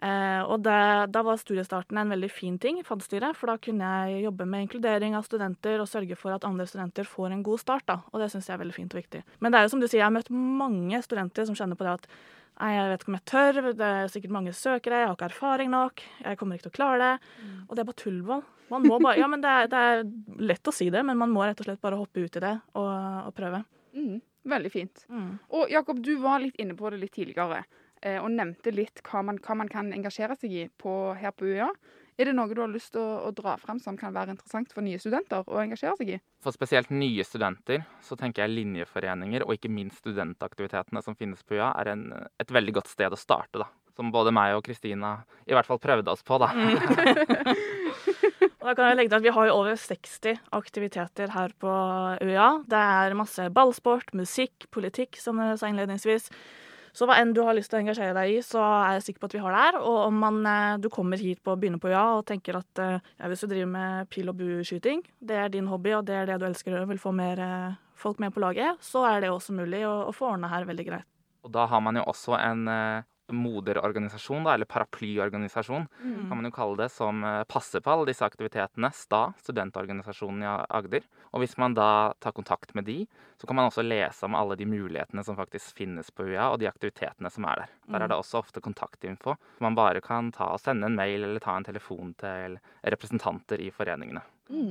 Eh, 0.00 0.42
og 0.48 0.62
det, 0.64 0.80
da 1.12 1.22
var 1.26 1.36
studiestarten 1.40 1.98
en 2.00 2.12
veldig 2.14 2.30
fin 2.32 2.56
ting 2.60 2.78
fadderstyret, 2.86 3.36
for 3.36 3.52
da 3.52 3.58
kunne 3.60 3.88
jeg 4.06 4.24
jobbe 4.24 4.46
med 4.48 4.64
inkludering 4.64 5.16
av 5.18 5.26
studenter 5.28 5.82
og 5.82 5.90
sørge 5.90 6.16
for 6.16 6.32
at 6.32 6.46
andre 6.48 6.64
studenter 6.68 7.08
får 7.08 7.34
en 7.34 7.44
god 7.44 7.60
start. 7.60 7.86
da, 7.90 8.00
Og 8.12 8.22
det 8.22 8.30
syns 8.32 8.48
jeg 8.48 8.56
er 8.56 8.62
veldig 8.62 8.76
fint 8.76 8.96
og 8.96 9.02
viktig. 9.02 9.24
Men 9.40 9.52
det 9.52 9.60
er 9.60 9.66
jo 9.66 9.72
som 9.74 9.82
du 9.82 9.88
sier, 9.88 10.00
jeg 10.00 10.08
har 10.08 10.16
møtt 10.16 10.32
mange 10.32 11.02
studenter 11.04 11.48
som 11.48 11.58
kjenner 11.58 11.76
på 11.76 11.88
det 11.88 11.98
at 12.00 12.12
Nei, 12.60 12.74
jeg 12.74 12.88
vet 12.90 13.00
ikke 13.00 13.08
om 13.08 13.14
jeg 13.16 13.28
tør, 13.30 13.58
det 13.72 13.86
er 13.88 14.10
sikkert 14.12 14.32
mange 14.36 14.52
søkere, 14.52 14.98
jeg 15.00 15.08
har 15.08 15.14
ikke 15.16 15.28
erfaring 15.30 15.70
nok, 15.72 16.02
jeg 16.20 16.36
kommer 16.36 16.58
ikke 16.58 16.66
til 16.66 16.72
å 16.74 16.76
klare 16.76 16.98
det. 17.00 17.30
Og 17.62 17.70
det 17.72 17.80
er 17.80 17.88
bare 17.88 18.00
tullball. 18.02 18.42
Man 18.70 18.86
må 18.86 19.00
bare, 19.02 19.18
ja, 19.18 19.26
men 19.30 19.42
det 19.42 19.50
er, 19.50 19.68
det 19.70 19.84
er 19.90 20.02
lett 20.52 20.70
å 20.70 20.74
si 20.74 20.88
det, 20.94 21.02
men 21.06 21.18
man 21.18 21.32
må 21.34 21.42
rett 21.42 21.60
og 21.60 21.66
slett 21.66 21.82
bare 21.82 21.98
hoppe 21.98 22.22
ut 22.22 22.36
i 22.38 22.42
det 22.44 22.56
og, 22.78 22.90
og 23.26 23.32
prøve. 23.34 23.64
Mm, 23.96 24.20
veldig 24.50 24.70
fint. 24.72 25.04
Mm. 25.10 25.30
Og 25.58 25.72
Jakob, 25.72 26.02
du 26.04 26.14
var 26.22 26.42
litt 26.42 26.58
inne 26.62 26.76
på 26.78 26.90
det 26.92 27.00
litt 27.02 27.14
tidligere, 27.16 27.64
eh, 28.02 28.20
og 28.22 28.30
nevnte 28.30 28.74
litt 28.74 29.02
hva 29.08 29.24
man, 29.26 29.40
hva 29.42 29.56
man 29.58 29.70
kan 29.72 29.90
engasjere 29.96 30.38
seg 30.38 30.54
i 30.54 30.68
på, 30.78 30.94
her 31.18 31.34
på 31.34 31.50
UiA. 31.50 31.66
Er 32.20 32.28
det 32.28 32.36
noe 32.36 32.52
du 32.52 32.60
har 32.60 32.70
lyst 32.70 32.92
til 32.94 33.02
å, 33.02 33.26
å 33.26 33.34
dra 33.34 33.56
frem 33.58 33.80
som 33.80 33.96
kan 33.98 34.14
være 34.14 34.34
interessant 34.34 34.74
for 34.74 34.84
nye 34.84 35.00
studenter 35.00 35.46
å 35.46 35.60
engasjere 35.62 35.96
seg 35.98 36.14
i? 36.14 36.20
For 36.44 36.54
spesielt 36.54 36.92
nye 36.92 37.24
studenter 37.26 37.86
så 38.04 38.18
tenker 38.20 38.44
jeg 38.44 38.54
linjeforeninger 38.58 39.46
og 39.46 39.56
ikke 39.56 39.72
minst 39.72 40.02
studentaktivitetene 40.04 41.02
som 41.02 41.16
finnes 41.18 41.42
på 41.42 41.58
UiA, 41.58 41.72
er 41.80 41.94
en, 41.96 42.08
et 42.38 42.52
veldig 42.52 42.78
godt 42.78 42.92
sted 42.92 43.10
å 43.10 43.18
starte. 43.18 43.64
da. 43.64 43.70
Som 43.96 44.12
både 44.14 44.30
meg 44.36 44.54
og 44.54 44.62
Kristina 44.68 45.16
i 45.48 45.56
hvert 45.56 45.66
fall 45.66 45.80
prøvde 45.82 46.12
oss 46.12 46.22
på. 46.22 46.38
da. 46.40 46.52
Og 48.48 48.64
da 48.68 48.74
kan 48.76 48.88
jeg 48.90 48.98
legge 48.98 49.12
til 49.12 49.20
at 49.20 49.26
Vi 49.26 49.34
har 49.36 49.50
jo 49.50 49.58
over 49.58 49.76
60 49.76 50.40
aktiviteter 50.56 51.34
her 51.34 51.52
på 51.60 51.74
UiA. 52.24 52.48
Det 52.70 52.80
er 52.80 53.18
masse 53.18 53.50
ballsport, 53.54 54.14
musikk, 54.16 54.66
politikk, 54.72 55.20
som 55.20 55.40
jeg 55.42 55.60
sa 55.60 55.70
innledningsvis. 55.70 56.30
Så 56.96 57.06
hva 57.06 57.20
enn 57.20 57.34
du 57.34 57.42
har 57.46 57.54
lyst 57.54 57.70
til 57.70 57.78
å 57.78 57.82
engasjere 57.84 58.14
deg 58.16 58.32
i, 58.34 58.38
så 58.42 58.62
er 58.62 58.96
jeg 58.96 59.04
sikker 59.06 59.22
på 59.22 59.28
at 59.30 59.36
vi 59.36 59.42
har 59.44 59.54
det 59.54 59.60
her. 59.62 59.78
Og 59.78 59.98
om 60.08 60.16
man, 60.24 60.40
eh, 60.46 60.78
du 60.82 60.88
kommer 60.90 61.20
hit 61.22 61.42
på 61.44 61.54
å 61.54 61.60
begynne 61.60 61.78
på 61.82 61.90
UiA 61.90 62.06
og 62.18 62.24
tenker 62.26 62.58
at 62.58 62.82
eh, 62.82 62.98
ja, 62.98 63.30
hvis 63.30 63.44
du 63.44 63.50
driver 63.50 63.70
med 63.76 64.10
pil 64.10 64.32
og 64.32 64.40
bueskyting, 64.40 65.04
det 65.22 65.38
er 65.38 65.52
din 65.54 65.70
hobby 65.70 65.94
og 65.96 66.08
det 66.08 66.18
er 66.18 66.26
det 66.32 66.40
du 66.42 66.48
elsker 66.48 66.80
og 66.80 66.90
vil 66.90 67.02
få 67.02 67.14
mer 67.14 67.44
eh, 67.44 67.78
folk 68.00 68.18
med 68.18 68.34
på 68.34 68.42
laget, 68.42 68.80
så 68.82 69.04
er 69.06 69.22
det 69.22 69.30
også 69.30 69.54
mulig 69.54 69.84
å, 69.86 70.08
å 70.08 70.16
få 70.16 70.32
ordna 70.32 70.50
her 70.50 70.66
veldig 70.66 70.88
greit. 70.88 71.06
Og 71.46 71.52
da 71.54 71.66
har 71.70 71.80
man 71.84 71.96
jo 71.96 72.04
også 72.10 72.34
en 72.36 72.66
moderorganisasjon, 73.36 74.44
da, 74.46 74.54
eller 74.54 74.68
paraplyorganisasjon, 74.70 75.86
kan 76.28 76.36
man 76.36 76.48
jo 76.48 76.52
kalle 76.54 76.82
det, 76.82 76.88
som 76.94 77.24
eh, 77.24 77.42
passer 77.50 77.82
på 77.84 77.92
alle 77.92 78.08
disse 78.10 78.26
aktivitetene. 78.26 78.90
STA, 78.94 79.22
studentorganisasjonen 79.42 80.44
i 80.44 80.52
Agder. 80.78 81.06
Og 81.30 81.44
hvis 81.44 81.56
man 81.60 81.74
da 81.76 82.12
tar 82.22 82.34
kontakt 82.36 82.74
med 82.74 82.88
de, 82.88 83.04
så 83.40 83.46
kan 83.46 83.56
man 83.56 83.70
også 83.70 83.84
lese 83.86 84.26
om 84.26 84.36
alle 84.36 84.56
de 84.60 84.66
mulighetene 84.68 85.24
som 85.24 85.38
faktisk 85.38 85.78
finnes 85.80 86.10
på 86.12 86.26
UiA, 86.28 86.50
og 86.50 86.58
de 86.60 86.68
aktivitetene 86.68 87.30
som 87.32 87.46
er 87.48 87.64
der. 87.64 87.74
Der 87.90 88.04
er 88.04 88.12
det 88.12 88.18
også 88.20 88.42
ofte 88.42 88.62
kontaktinfo. 88.64 89.36
Man 89.64 89.78
bare 89.78 90.02
kan 90.04 90.32
ta 90.34 90.52
og 90.54 90.60
sende 90.60 90.90
en 90.90 90.98
mail 90.98 91.24
eller 91.24 91.42
ta 91.42 91.56
en 91.56 91.66
telefon 91.66 92.14
til 92.20 92.58
representanter 92.82 93.62
i 93.64 93.70
foreningene. 93.74 94.22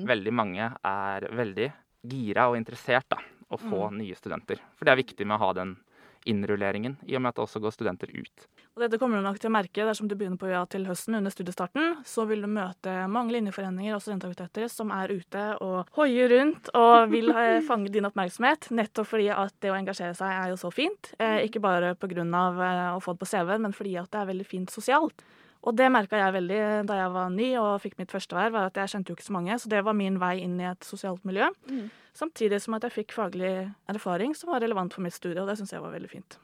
Veldig 0.09 0.33
mange 0.35 0.71
er 0.85 1.29
veldig 1.35 1.69
gira 2.09 2.49
og 2.51 2.57
interessert 2.59 3.07
da, 3.11 3.19
å 3.49 3.57
få 3.59 3.89
nye 3.95 4.15
studenter. 4.15 4.59
For 4.77 4.85
det 4.85 4.93
er 4.93 5.01
viktig 5.01 5.27
med 5.27 5.39
å 5.39 5.43
ha 5.47 5.53
den 5.57 5.77
innrulleringen, 6.25 6.97
i 7.07 7.15
og 7.15 7.23
med 7.23 7.31
at 7.31 7.39
det 7.39 7.45
også 7.45 7.61
går 7.63 7.75
studenter 7.75 8.11
ut. 8.13 8.47
Og 8.75 8.83
dette 8.85 8.99
kommer 9.01 9.19
du 9.19 9.25
nok 9.25 9.39
til 9.41 9.49
å 9.49 9.51
merke 9.51 9.85
dersom 9.87 10.07
du 10.07 10.13
begynner 10.15 10.39
på 10.39 10.47
UiA 10.47 10.61
til 10.71 10.85
høsten 10.87 11.17
under 11.17 11.33
studiestarten. 11.33 11.97
Så 12.07 12.23
vil 12.29 12.45
du 12.45 12.49
møte 12.51 12.93
mange 13.11 13.35
linjeforeninger 13.35 13.95
og 13.95 14.03
studentaktiviteter 14.05 14.69
som 14.71 14.93
er 14.95 15.11
ute 15.11 15.45
og 15.65 15.89
hoier 15.97 16.31
rundt 16.31 16.71
og 16.79 17.09
vil 17.11 17.33
fange 17.69 17.91
din 17.91 18.07
oppmerksomhet. 18.07 18.69
Nettopp 18.71 19.09
fordi 19.11 19.27
at 19.35 19.55
det 19.59 19.73
å 19.73 19.75
engasjere 19.75 20.15
seg 20.15 20.31
er 20.31 20.53
jo 20.53 20.61
så 20.61 20.71
fint. 20.71 21.11
Eh, 21.19 21.41
ikke 21.49 21.63
bare 21.63 21.95
pga. 21.99 22.23
Eh, 22.23 22.85
å 22.95 23.03
få 23.03 23.17
det 23.17 23.23
på 23.25 23.29
CV-en, 23.33 23.67
men 23.67 23.75
fordi 23.75 23.97
at 23.99 24.09
det 24.13 24.21
er 24.21 24.31
veldig 24.31 24.47
fint 24.47 24.71
sosialt. 24.71 25.25
Og 25.67 25.75
det 25.75 25.89
merka 25.91 26.15
jeg 26.15 26.33
veldig 26.33 26.59
da 26.87 26.95
jeg 27.01 27.11
var 27.11 27.29
ny 27.29 27.49
og 27.59 27.81
fikk 27.83 27.97
mitt 27.99 28.11
første 28.11 28.35
verv, 28.37 28.53
var 28.55 28.69
at 28.69 28.77
jeg 28.79 28.87
kjente 28.93 29.11
jo 29.11 29.15
ikke 29.17 29.27
så 29.27 29.33
mange. 29.35 29.57
Så 29.59 29.67
det 29.69 29.83
var 29.83 29.93
min 29.93 30.17
vei 30.21 30.37
inn 30.39 30.59
i 30.59 30.63
et 30.69 30.85
sosialt 30.87 31.25
miljø. 31.27 31.49
Mm. 31.67 31.89
Samtidig 32.15 32.61
som 32.63 32.73
at 32.77 32.83
jeg 32.87 32.91
fikk 32.95 33.11
faglig 33.11 33.51
erfaring 33.91 34.35
som 34.35 34.53
var 34.53 34.61
relevant 34.63 34.93
for 34.93 35.01
mitt 35.03 35.13
studie, 35.13 35.41
og 35.41 35.47
det 35.51 35.57
syns 35.59 35.73
jeg 35.75 35.81
var 35.83 35.91
veldig 35.91 36.09
fint. 36.09 36.37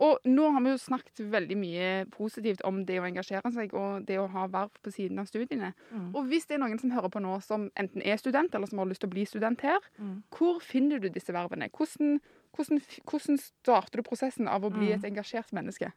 Og 0.00 0.16
nå 0.24 0.46
har 0.52 0.62
vi 0.64 0.70
jo 0.72 0.78
snakket 0.80 1.20
veldig 1.32 1.56
mye 1.60 1.88
positivt 2.12 2.62
om 2.64 2.84
det 2.88 3.00
å 3.00 3.04
engasjere 3.04 3.50
seg 3.52 3.72
og 3.76 4.06
det 4.08 4.16
å 4.16 4.28
ha 4.32 4.46
verv 4.48 4.70
på 4.82 4.92
siden 4.94 5.18
av 5.20 5.26
studiene. 5.28 5.74
Mm. 5.92 6.14
Og 6.16 6.24
hvis 6.30 6.46
det 6.48 6.56
er 6.56 6.62
noen 6.62 6.80
som 6.80 6.92
hører 6.94 7.12
på 7.12 7.20
nå 7.20 7.34
som 7.44 7.66
enten 7.76 8.00
er 8.04 8.16
student, 8.16 8.54
eller 8.54 8.66
som 8.70 8.78
har 8.80 8.88
lyst 8.88 9.00
til 9.04 9.10
å 9.10 9.12
bli 9.16 9.24
student 9.28 9.60
her, 9.60 9.80
Mm. 9.98 10.22
hvor 10.32 10.60
finner 10.60 10.98
du 11.00 11.08
disse 11.10 11.32
vervene? 11.32 11.68
Hvordan, 11.70 12.20
hvordan, 12.56 12.80
hvordan 13.04 13.38
starter 13.38 14.00
du 14.00 14.02
prosessen 14.02 14.48
av 14.48 14.62
å 14.64 14.70
bli 14.72 14.88
Mm. 14.88 14.94
et 15.04 15.10
engasjert 15.12 15.52
menneske? 15.52 15.92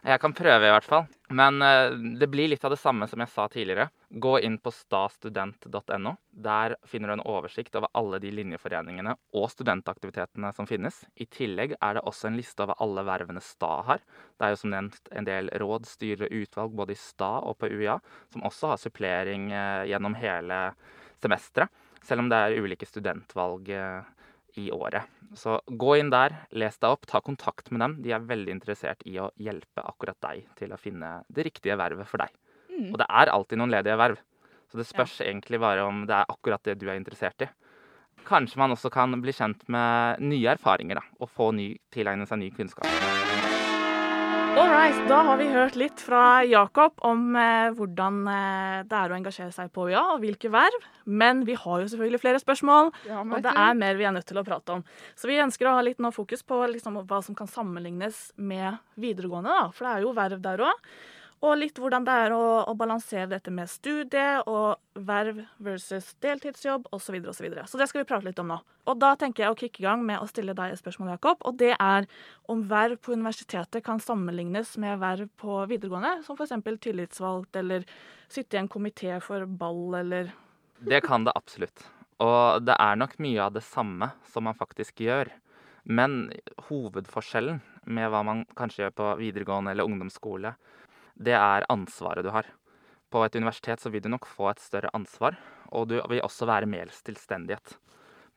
Jeg 0.00 0.20
kan 0.22 0.32
prøve 0.32 0.64
i 0.64 0.72
hvert 0.72 0.86
fall. 0.88 1.08
Men 1.36 1.60
eh, 1.62 1.92
det 2.18 2.26
blir 2.32 2.48
litt 2.48 2.64
av 2.64 2.72
det 2.72 2.80
samme 2.80 3.04
som 3.08 3.20
jeg 3.20 3.30
sa 3.30 3.44
tidligere. 3.52 3.90
Gå 4.08 4.32
inn 4.46 4.56
på 4.58 4.72
stastudent.no. 4.72 6.14
Der 6.30 6.74
finner 6.88 7.10
du 7.10 7.14
en 7.18 7.24
oversikt 7.28 7.76
over 7.76 7.92
alle 7.98 8.18
de 8.22 8.32
linjeforeningene 8.34 9.12
og 9.36 9.50
studentaktivitetene 9.52 10.52
som 10.56 10.68
finnes. 10.70 11.02
I 11.20 11.28
tillegg 11.28 11.76
er 11.76 11.98
det 11.98 12.04
også 12.08 12.30
en 12.30 12.38
liste 12.40 12.64
over 12.64 12.80
alle 12.80 13.04
vervene 13.06 13.44
STA 13.44 13.74
har. 13.90 14.00
Det 14.40 14.46
er 14.46 14.54
jo 14.54 14.62
som 14.62 14.72
nevnt 14.72 15.12
en 15.12 15.28
del 15.28 15.52
råd, 15.60 15.86
styre, 15.90 16.30
utvalg 16.32 16.74
både 16.80 16.96
i 16.96 17.02
STA 17.02 17.34
og 17.44 17.60
på 17.60 17.68
UiA, 17.68 17.98
som 18.32 18.48
også 18.48 18.72
har 18.72 18.80
supplering 18.80 19.50
eh, 19.52 19.84
gjennom 19.92 20.16
hele 20.18 20.62
semesteret. 21.20 21.68
Selv 22.00 22.24
om 22.24 22.30
det 22.32 22.38
er 22.40 22.56
ulike 22.56 22.88
studentvalg 22.88 23.68
eh, 23.76 24.08
i 24.60 24.70
året. 24.74 25.08
Så 25.36 25.60
gå 25.66 25.94
inn 26.00 26.10
der, 26.10 26.34
les 26.50 26.78
deg 26.82 26.96
opp, 26.96 27.06
ta 27.06 27.20
kontakt 27.22 27.70
med 27.70 27.84
dem. 27.84 27.96
De 28.04 28.14
er 28.14 28.26
veldig 28.26 28.56
interessert 28.56 29.04
i 29.06 29.16
å 29.22 29.30
hjelpe 29.38 29.84
akkurat 29.86 30.18
deg 30.26 30.48
til 30.58 30.74
å 30.74 30.80
finne 30.80 31.20
det 31.30 31.46
riktige 31.46 31.78
vervet 31.78 32.10
for 32.10 32.22
deg. 32.22 32.34
Mm. 32.70 32.90
Og 32.90 32.98
det 33.02 33.06
er 33.06 33.32
alltid 33.32 33.60
noen 33.60 33.74
ledige 33.76 33.98
verv. 34.00 34.20
Så 34.70 34.78
det 34.78 34.86
spørs 34.86 35.18
egentlig 35.24 35.58
bare 35.62 35.86
om 35.86 36.04
det 36.06 36.14
er 36.14 36.30
akkurat 36.30 36.62
det 36.66 36.78
du 36.78 36.86
er 36.88 36.98
interessert 36.98 37.46
i. 37.46 37.50
Kanskje 38.26 38.60
man 38.60 38.74
også 38.74 38.90
kan 38.92 39.16
bli 39.22 39.34
kjent 39.34 39.64
med 39.72 40.22
nye 40.22 40.54
erfaringer 40.54 41.00
da, 41.00 41.06
og 41.18 41.32
få 41.34 41.50
ny, 41.56 41.72
tilegne 41.94 42.28
seg 42.28 42.42
ny 42.42 42.50
kunnskap. 42.54 43.29
All 44.60 44.68
right, 44.68 45.08
da 45.08 45.22
har 45.24 45.38
vi 45.40 45.46
hørt 45.48 45.76
litt 45.80 46.02
fra 46.04 46.42
Jakob 46.44 46.98
om 47.08 47.30
eh, 47.32 47.70
hvordan 47.72 48.18
eh, 48.28 48.80
det 48.84 48.96
er 48.98 49.08
å 49.08 49.16
engasjere 49.16 49.54
seg 49.54 49.70
på 49.72 49.86
UiA, 49.88 50.02
og 50.12 50.18
hvilke 50.20 50.50
verv. 50.52 50.82
Men 51.08 51.46
vi 51.48 51.54
har 51.56 51.80
jo 51.80 51.86
selvfølgelig 51.88 52.20
flere 52.20 52.42
spørsmål, 52.42 52.90
Ja, 53.08 53.22
og 53.22 53.40
det 53.40 53.54
er 53.56 53.78
mer 53.78 53.96
vi 53.96 54.04
er 54.04 54.12
nødt 54.12 54.28
til 54.28 54.36
å 54.36 54.44
prate 54.44 54.74
om. 54.76 54.82
Så 55.16 55.30
vi 55.30 55.40
ønsker 55.40 55.70
å 55.70 55.78
ha 55.78 55.86
litt 55.86 56.02
nå 56.04 56.10
fokus 56.12 56.44
på 56.44 56.58
liksom, 56.74 57.00
hva 57.08 57.22
som 57.24 57.38
kan 57.38 57.48
sammenlignes 57.48 58.18
med 58.36 58.76
videregående, 59.00 59.48
da. 59.48 59.72
For 59.72 59.88
det 59.88 59.94
er 59.94 60.04
jo 60.04 60.12
verv 60.20 60.44
der 60.44 60.66
òg. 60.68 60.92
Og 61.40 61.54
litt 61.56 61.78
hvordan 61.80 62.04
det 62.04 62.14
er 62.26 62.34
å, 62.36 62.42
å 62.68 62.72
balansere 62.76 63.30
dette 63.30 63.52
med 63.54 63.70
studie 63.72 64.42
og 64.44 64.76
verv 65.08 65.38
versus 65.64 66.10
deltidsjobb 66.20 66.90
osv. 66.92 67.06
Så, 67.06 67.14
videre, 67.14 67.32
og 67.32 67.36
så, 67.38 67.44
videre. 67.46 67.64
så 67.70 67.80
det 67.80 67.86
skal 67.88 68.02
vi 68.02 68.08
prate 68.10 68.28
litt 68.28 68.42
om 68.42 68.50
nå. 68.52 68.58
Og 68.90 68.98
da 69.00 69.14
tenker 69.16 69.46
jeg 69.46 69.54
å 69.54 69.56
kicke 69.56 69.80
i 69.80 69.86
gang 69.86 70.04
med 70.04 70.20
å 70.20 70.28
stille 70.28 70.52
deg 70.56 70.74
et 70.74 70.82
spørsmål, 70.82 71.14
Jakob. 71.14 71.40
Og 71.48 71.56
det 71.60 71.72
er 71.78 72.08
om 72.52 72.60
verv 72.68 73.00
på 73.00 73.16
universitetet 73.16 73.84
kan 73.86 74.02
sammenlignes 74.04 74.74
med 74.82 75.00
verv 75.00 75.30
på 75.40 75.62
videregående, 75.70 76.18
som 76.26 76.36
f.eks. 76.36 76.52
tillitsvalgt 76.84 77.56
eller 77.56 77.88
sitte 78.28 78.58
i 78.58 78.60
en 78.60 78.68
komité 78.68 79.16
for 79.24 79.48
ball 79.48 79.96
eller 80.02 80.34
Det 80.84 81.00
kan 81.06 81.24
det 81.24 81.32
absolutt. 81.36 81.86
Og 82.20 82.60
det 82.66 82.76
er 82.76 83.00
nok 83.00 83.16
mye 83.22 83.46
av 83.46 83.56
det 83.56 83.64
samme 83.64 84.10
som 84.28 84.44
man 84.44 84.58
faktisk 84.58 85.00
gjør. 85.06 85.32
Men 85.88 86.26
hovedforskjellen 86.68 87.62
med 87.88 88.12
hva 88.12 88.20
man 88.26 88.44
kanskje 88.58 88.84
gjør 88.84 88.96
på 88.98 89.08
videregående 89.22 89.72
eller 89.72 89.88
ungdomsskole, 89.88 90.52
det 91.20 91.34
er 91.36 91.66
ansvaret 91.68 92.24
du 92.24 92.30
har. 92.32 92.44
På 93.10 93.24
et 93.26 93.34
universitet 93.36 93.80
så 93.82 93.90
vil 93.90 94.02
du 94.02 94.08
nok 94.08 94.26
få 94.26 94.50
et 94.52 94.60
større 94.62 94.90
ansvar, 94.94 95.36
og 95.74 95.88
du 95.90 95.96
vil 96.08 96.22
også 96.24 96.46
være 96.46 96.66
mer 96.70 96.86
tilstendighet. 97.04 97.76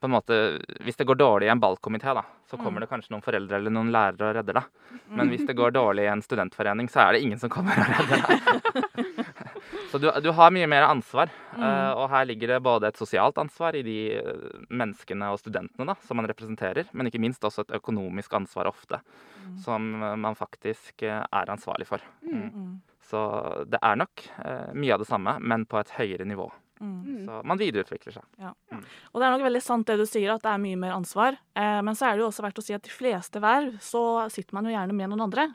på 0.04 0.08
en 0.10 0.12
måte, 0.20 0.60
Hvis 0.84 0.98
det 1.00 1.08
går 1.08 1.16
dårlig 1.16 1.48
i 1.48 1.52
en 1.54 1.62
ballkomité, 1.62 2.12
da, 2.14 2.24
så 2.50 2.58
Mm. 2.58 2.64
kommer 2.66 2.80
det 2.82 2.90
kanskje 2.90 3.12
noen 3.12 3.24
foreldre 3.24 3.56
eller 3.56 3.72
noen 3.72 3.90
lærere 3.90 4.30
og 4.30 4.36
redder 4.36 4.54
deg. 4.54 4.64
Men 5.16 5.30
hvis 5.30 5.46
det 5.48 5.56
går 5.56 5.72
dårlig 5.72 6.04
i 6.04 6.12
en 6.12 6.22
studentforening, 6.22 6.90
så 6.90 7.08
er 7.08 7.14
det 7.14 7.22
ingen 7.24 7.40
som 7.40 7.50
kommer 7.50 7.72
og 7.72 7.88
redder 7.88 8.20
deg. 8.28 9.06
så 9.94 10.00
du, 10.02 10.08
du 10.26 10.32
har 10.34 10.50
mye 10.50 10.66
mer 10.66 10.88
ansvar. 10.88 11.30
eh, 11.54 11.92
og 11.94 12.08
her 12.10 12.26
ligger 12.26 12.56
det 12.56 12.64
både 12.66 12.90
et 12.90 12.98
sosialt 12.98 13.38
ansvar 13.38 13.76
i 13.78 13.84
de 13.86 13.98
eh, 14.18 14.56
menneskene 14.74 15.28
og 15.30 15.38
studentene 15.38 15.86
da, 15.92 15.94
som 16.08 16.18
man 16.18 16.26
representerer, 16.32 16.90
men 16.98 17.12
ikke 17.12 17.22
minst 17.22 17.46
også 17.46 17.68
et 17.68 17.76
økonomisk 17.78 18.34
ansvar 18.34 18.72
ofte, 18.72 18.98
som 19.62 19.92
eh, 20.00 20.16
man 20.18 20.34
faktisk 20.40 21.06
er 21.06 21.54
ansvarlig 21.54 21.86
for. 21.92 22.02
Mm. 22.26 22.50
Mm. 22.50 22.74
Så 23.06 23.22
det 23.70 23.78
er 23.86 24.00
nok 24.00 24.26
mye 24.74 24.96
av 24.96 25.04
det 25.04 25.10
samme, 25.12 25.36
men 25.44 25.68
på 25.70 25.78
et 25.78 25.94
høyere 26.00 26.26
nivå. 26.26 26.48
Mm. 26.82 26.96
Mm. 26.98 27.20
Så 27.28 27.42
man 27.46 27.62
videreutvikler 27.62 28.18
seg. 28.18 28.26
Og 28.82 29.22
det 29.22 29.28
er 29.28 29.36
nok 29.36 29.46
veldig 29.46 29.62
sant 29.64 29.88
det 29.90 30.00
du 30.00 30.06
sier, 30.10 30.34
at 30.34 30.44
det 30.44 30.52
er 30.52 30.62
mye 30.64 30.80
mer 30.80 30.96
ansvar. 30.96 31.38
Eh, 31.58 31.80
men 31.86 31.98
så 31.98 32.08
er 32.08 32.16
det 32.16 32.24
jo 32.24 32.30
også 32.32 32.46
verdt 32.46 32.60
å 32.62 32.66
si 32.66 32.76
at 32.76 32.86
de 32.86 32.94
fleste 32.94 33.42
verv 33.44 33.78
så 33.84 34.04
sitter 34.34 34.58
man 34.58 34.70
jo 34.70 34.76
gjerne 34.76 34.98
med 34.98 35.12
noen 35.14 35.26
andre. 35.28 35.48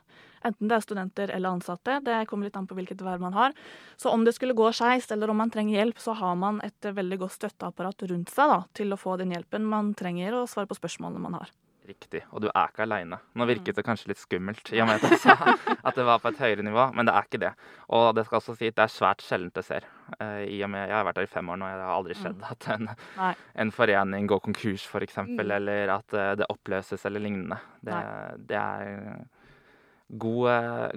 Enten 0.45 0.69
det 0.71 0.77
er 0.77 0.83
studenter 0.85 1.33
eller 1.35 1.57
ansatte. 1.57 1.99
Det 2.05 2.19
kommer 2.29 2.47
litt 2.47 2.59
an 2.59 2.67
på 2.69 2.77
hvilket 2.77 3.01
verv 3.03 3.23
man 3.23 3.35
har. 3.35 3.55
Så 3.99 4.11
om 4.13 4.23
det 4.23 4.35
skulle 4.37 4.55
gå 4.57 4.71
skeis, 4.75 5.09
eller 5.11 5.31
om 5.31 5.41
man 5.43 5.51
trenger 5.51 5.81
hjelp, 5.81 5.99
så 5.99 6.15
har 6.15 6.37
man 6.39 6.61
et 6.65 6.91
veldig 6.95 7.19
godt 7.25 7.35
støtteapparat 7.35 8.07
rundt 8.11 8.31
seg 8.31 8.53
da, 8.53 8.61
til 8.77 8.95
å 8.95 8.99
få 8.99 9.17
den 9.19 9.35
hjelpen 9.35 9.67
man 9.67 9.91
trenger, 9.99 10.39
og 10.39 10.51
svare 10.51 10.69
på 10.69 10.79
spørsmålene 10.79 11.27
man 11.27 11.41
har. 11.41 11.51
Riktig. 11.89 12.21
Og 12.35 12.43
du 12.43 12.47
er 12.51 12.69
ikke 12.69 12.83
aleine. 12.85 13.17
Nå 13.33 13.45
virket 13.49 13.79
det 13.79 13.83
kanskje 13.87 14.11
litt 14.11 14.19
skummelt 14.21 14.69
i 14.75 14.81
og 14.83 14.87
med 14.91 14.99
at 15.01 15.09
jeg 15.15 15.21
sa 15.23 15.35
at 15.89 15.95
det 15.97 16.05
var 16.05 16.19
på 16.21 16.29
et 16.29 16.41
høyere 16.43 16.65
nivå, 16.67 16.83
men 16.93 17.07
det 17.09 17.15
er 17.17 17.25
ikke 17.25 17.41
det. 17.41 17.51
Og 17.97 18.11
det 18.17 18.27
skal 18.27 18.37
også 18.41 18.55
si 18.59 18.69
at 18.69 18.77
det 18.77 18.85
er 18.85 18.93
svært 18.93 19.25
sjeldent 19.25 19.57
det 19.57 19.65
ser. 19.65 19.87
Eh, 20.19 20.43
I 20.53 20.61
og 20.67 20.69
med 20.75 20.85
Jeg 20.85 20.95
har 20.99 21.07
vært 21.09 21.19
der 21.21 21.27
i 21.29 21.33
fem 21.33 21.49
år 21.49 21.57
nå, 21.63 21.65
og 21.71 21.79
det 21.81 21.87
har 21.87 21.95
aldri 21.97 22.17
skjedd 22.19 22.45
at 22.51 22.69
en, 22.75 22.87
en 23.65 23.73
forening 23.73 24.29
går 24.29 24.45
konkurs, 24.51 24.85
f.eks., 24.85 25.17
Mm. 25.25 25.39
eller 25.57 25.91
at 25.97 26.13
eh, 26.13 26.31
det 26.39 26.47
oppløses 26.53 27.05
eller 27.09 27.25
lignende. 27.25 27.57
Det, 27.81 27.97
det 28.49 28.57
er 28.59 29.25
gode, 30.09 30.53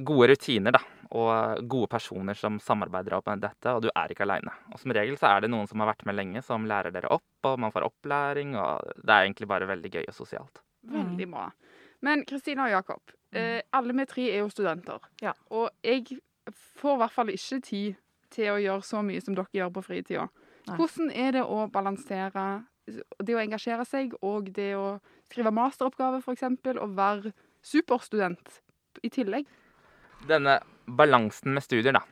gode 0.07 0.29
rutiner, 0.33 0.73
da. 0.77 0.81
Og 1.13 1.67
gode 1.69 1.91
personer 1.93 2.37
som 2.39 2.57
samarbeider 2.63 3.19
opp 3.19 3.27
med 3.29 3.43
dette, 3.45 3.69
og 3.77 3.83
du 3.85 3.91
er 3.93 4.13
ikke 4.15 4.25
aleine. 4.25 4.53
Og 4.73 4.81
som 4.81 4.95
regel 4.97 5.19
så 5.21 5.29
er 5.35 5.45
det 5.45 5.51
noen 5.53 5.69
som 5.69 5.83
har 5.85 5.91
vært 5.91 6.07
med 6.09 6.17
lenge, 6.17 6.41
som 6.47 6.65
lærer 6.69 6.95
dere 6.95 7.11
opp, 7.13 7.27
og 7.45 7.59
man 7.61 7.75
får 7.75 7.85
opplæring, 7.91 8.55
og 8.57 8.81
det 9.03 9.13
er 9.13 9.27
egentlig 9.27 9.49
bare 9.51 9.69
veldig 9.69 9.91
gøy 9.99 10.07
og 10.09 10.17
sosialt. 10.17 10.63
Veldig 10.83 11.29
bra. 11.31 11.49
Men 12.03 12.25
Kristina 12.27 12.67
og 12.67 12.75
Jakob, 12.75 13.15
eh, 13.33 13.61
alle 13.73 13.95
vi 13.95 14.07
tre 14.11 14.29
er 14.31 14.43
jo 14.43 14.51
studenter. 14.51 14.99
Ja. 15.23 15.33
Og 15.51 15.71
jeg 15.85 16.19
får 16.51 16.97
i 16.97 17.03
hvert 17.03 17.15
fall 17.15 17.31
ikke 17.31 17.61
tid 17.63 18.01
til 18.33 18.51
å 18.51 18.61
gjøre 18.61 18.83
så 18.87 19.03
mye 19.05 19.23
som 19.23 19.37
dere 19.37 19.53
gjør 19.55 19.73
på 19.77 19.85
fritida. 19.87 20.29
Hvordan 20.67 21.11
er 21.11 21.33
det 21.37 21.43
å 21.43 21.67
balansere 21.71 22.65
det 22.87 23.35
å 23.35 23.43
engasjere 23.43 23.85
seg 23.87 24.15
og 24.23 24.51
det 24.55 24.73
å 24.79 24.99
skrive 25.31 25.53
masteroppgave, 25.55 26.23
f.eks., 26.23 26.45
og 26.75 26.97
være 26.97 27.33
superstudent 27.63 28.59
i 29.03 29.11
tillegg? 29.13 29.47
Denne 30.27 30.59
balansen 30.87 31.55
med 31.55 31.65
studier, 31.65 31.95
da. 31.95 32.03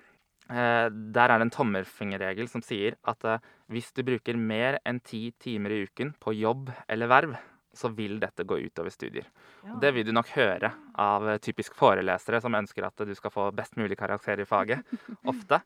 Eh, 0.51 0.89
der 0.91 1.31
er 1.31 1.39
det 1.39 1.47
en 1.47 1.55
tommelfingerregel 1.55 2.49
som 2.51 2.63
sier 2.65 2.97
at 3.07 3.27
eh, 3.27 3.43
hvis 3.71 3.93
du 3.95 4.03
bruker 4.07 4.39
mer 4.39 4.81
enn 4.87 4.99
ti 4.99 5.29
timer 5.39 5.75
i 5.75 5.85
uken 5.87 6.15
på 6.19 6.35
jobb 6.35 6.73
eller 6.91 7.11
verv, 7.11 7.37
så 7.77 7.91
vil 7.95 8.19
dette 8.23 8.45
gå 8.45 8.59
utover 8.59 8.91
studier. 8.91 9.29
Ja. 9.65 9.77
Det 9.83 9.93
vil 9.95 10.09
du 10.09 10.13
nok 10.17 10.33
høre 10.35 10.73
av 10.99 11.29
eh, 11.29 11.41
typisk 11.43 11.77
forelesere 11.79 12.41
som 12.43 12.57
ønsker 12.59 12.87
at 12.87 13.07
du 13.07 13.15
skal 13.19 13.33
få 13.35 13.49
best 13.55 13.79
mulig 13.81 13.99
karakter 14.01 14.43
i 14.43 14.49
faget. 14.49 14.83
Ofte. 15.33 15.61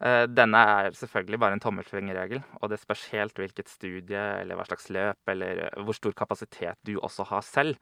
Eh, 0.00 0.26
Denne 0.28 0.60
er 0.76 0.96
selvfølgelig 0.96 1.40
bare 1.40 1.56
en 1.58 1.64
tommelfingerregel, 1.64 2.44
og 2.60 2.72
det 2.72 2.80
spørs 2.80 3.08
helt 3.14 3.40
hvilket 3.40 3.72
studie 3.72 4.20
eller 4.40 4.56
hva 4.56 4.68
slags 4.68 4.88
løp 4.92 5.32
eller 5.32 5.66
eh, 5.66 5.82
hvor 5.84 5.96
stor 5.96 6.16
kapasitet 6.16 6.80
du 6.88 6.96
også 6.98 7.28
har 7.32 7.44
selv. 7.46 7.80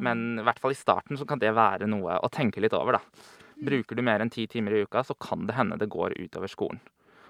Men 0.00 0.38
i 0.38 0.46
hvert 0.46 0.60
fall 0.62 0.72
i 0.72 0.78
starten 0.78 1.18
så 1.18 1.26
kan 1.26 1.40
det 1.42 1.50
være 1.56 1.88
noe 1.90 2.20
å 2.22 2.30
tenke 2.32 2.62
litt 2.62 2.76
over, 2.76 3.00
da. 3.00 3.26
Bruker 3.60 3.98
du 3.98 4.04
mer 4.06 4.22
enn 4.22 4.30
ti 4.32 4.46
timer 4.48 4.76
i 4.76 4.84
uka, 4.86 5.02
så 5.04 5.16
kan 5.20 5.48
det 5.48 5.56
hende 5.56 5.76
det 5.80 5.90
går 5.92 6.14
utover 6.16 6.48
skolen. 6.48 6.80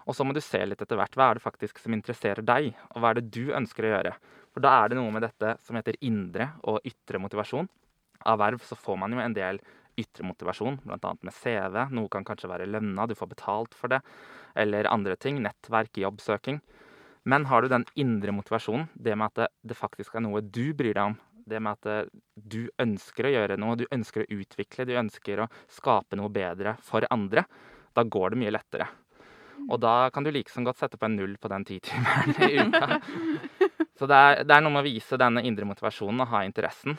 Og 0.07 0.17
så 0.17 0.25
må 0.27 0.35
du 0.35 0.41
se 0.43 0.61
litt 0.67 0.81
etter 0.83 0.99
hvert. 0.99 1.17
Hva 1.17 1.31
er 1.31 1.39
det 1.39 1.45
faktisk 1.45 1.81
som 1.83 1.95
interesserer 1.97 2.45
deg, 2.47 2.71
og 2.95 3.03
hva 3.03 3.11
er 3.11 3.21
det 3.21 3.33
du 3.35 3.53
ønsker 3.57 3.87
å 3.87 3.93
gjøre? 3.95 4.15
For 4.51 4.65
da 4.65 4.73
er 4.81 4.91
det 4.91 4.99
noe 4.99 5.13
med 5.15 5.25
dette 5.25 5.55
som 5.65 5.79
heter 5.79 5.99
indre 6.07 6.53
og 6.69 6.81
ytre 6.87 7.21
motivasjon. 7.23 7.69
Av 8.29 8.41
verv 8.41 8.65
så 8.67 8.77
får 8.77 8.99
man 9.01 9.15
jo 9.15 9.23
en 9.23 9.37
del 9.37 9.61
ytre 10.01 10.27
motivasjon, 10.27 10.81
bl.a. 10.85 11.15
med 11.21 11.35
CV. 11.35 11.79
Noe 11.95 12.11
kan 12.13 12.27
kanskje 12.27 12.51
være 12.51 12.69
lønna, 12.71 13.07
du 13.07 13.17
får 13.19 13.31
betalt 13.35 13.77
for 13.77 13.93
det. 13.93 14.01
Eller 14.59 14.89
andre 14.91 15.17
ting. 15.21 15.41
Nettverk, 15.45 15.95
jobbsøking. 16.03 16.61
Men 17.29 17.47
har 17.51 17.63
du 17.63 17.69
den 17.69 17.85
indre 18.01 18.33
motivasjonen, 18.33 18.89
det 18.95 19.17
med 19.19 19.33
at 19.35 19.53
det, 19.63 19.77
faktisk 19.77 20.17
er 20.17 20.25
noe 20.25 20.41
du 20.41 20.73
bryr 20.77 20.95
deg 20.97 21.11
om, 21.11 21.19
det 21.51 21.61
med 21.61 21.77
at 21.77 21.89
eh, 21.91 22.09
du 22.35 22.63
ønsker 22.81 23.29
å 23.29 23.35
gjøre 23.35 23.59
noe, 23.61 23.77
du 23.77 23.85
ønsker 23.93 24.25
å 24.25 24.39
utvikle, 24.41 24.87
du 24.89 24.97
ønsker 24.97 25.45
å 25.45 25.51
skape 25.69 26.17
noe 26.17 26.33
bedre 26.33 26.79
for 26.85 27.05
andre, 27.13 27.45
da 27.97 28.07
går 28.07 28.33
det 28.33 28.41
mye 28.41 28.55
lettere. 28.55 28.89
Og 29.69 29.77
da 29.83 30.09
kan 30.15 30.25
du 30.25 30.33
like 30.33 30.49
som 30.53 30.65
godt 30.65 30.81
sette 30.81 30.97
på 30.97 31.05
en 31.11 31.19
null 31.19 31.37
på 31.37 31.51
den 31.53 31.67
titimeren 31.69 32.33
i 32.49 32.65
uka. 32.65 33.01
Så 34.01 34.09
det 34.09 34.17
er, 34.17 34.45
det 34.49 34.55
er 34.57 34.63
noe 34.65 34.73
med 34.73 34.81
å 34.81 34.89
vise 34.89 35.19
denne 35.21 35.43
indre 35.45 35.67
motivasjonen 35.69 36.23
og 36.25 36.31
ha 36.33 36.41
interessen, 36.47 36.97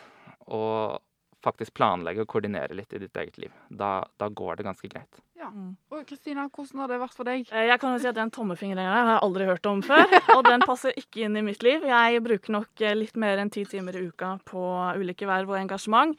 og 0.54 1.00
faktisk 1.42 1.74
planlegge 1.74 2.22
og 2.22 2.30
koordinere 2.30 2.76
litt 2.78 2.94
i 2.94 3.00
ditt 3.02 3.18
eget 3.18 3.40
liv. 3.42 3.54
Da, 3.74 4.04
da 4.22 4.28
går 4.30 4.60
det 4.60 4.68
ganske 4.68 4.90
greit. 4.92 5.22
Ja. 5.42 5.48
Mm. 5.50 5.72
Og 5.90 6.04
Kristina, 6.06 6.44
hvordan 6.54 6.84
har 6.84 6.92
det 6.92 7.00
vært 7.02 7.18
for 7.18 7.26
deg? 7.26 7.48
Eh, 7.50 7.66
Jeg 7.72 7.82
kan 7.82 7.96
jo 7.96 8.02
si 8.04 8.10
at 8.12 8.20
Den 8.20 8.30
tommefingeren 8.30 8.86
har 8.86 9.10
jeg 9.16 9.24
aldri 9.26 9.48
hørt 9.50 9.66
om 9.72 9.82
før, 9.82 10.06
og 10.36 10.44
den 10.46 10.62
passer 10.62 10.94
ikke 11.02 11.26
inn 11.26 11.40
i 11.42 11.46
mitt 11.48 11.66
liv. 11.66 11.82
Jeg 11.90 12.22
bruker 12.22 12.54
nok 12.60 12.86
eh, 12.86 12.94
litt 13.00 13.18
mer 13.18 13.42
enn 13.42 13.50
ti 13.50 13.66
timer 13.66 13.98
i 13.98 14.06
uka 14.12 14.36
på 14.46 14.62
ulike 15.02 15.26
verv 15.26 15.56
og 15.56 15.58
engasjement. 15.64 16.14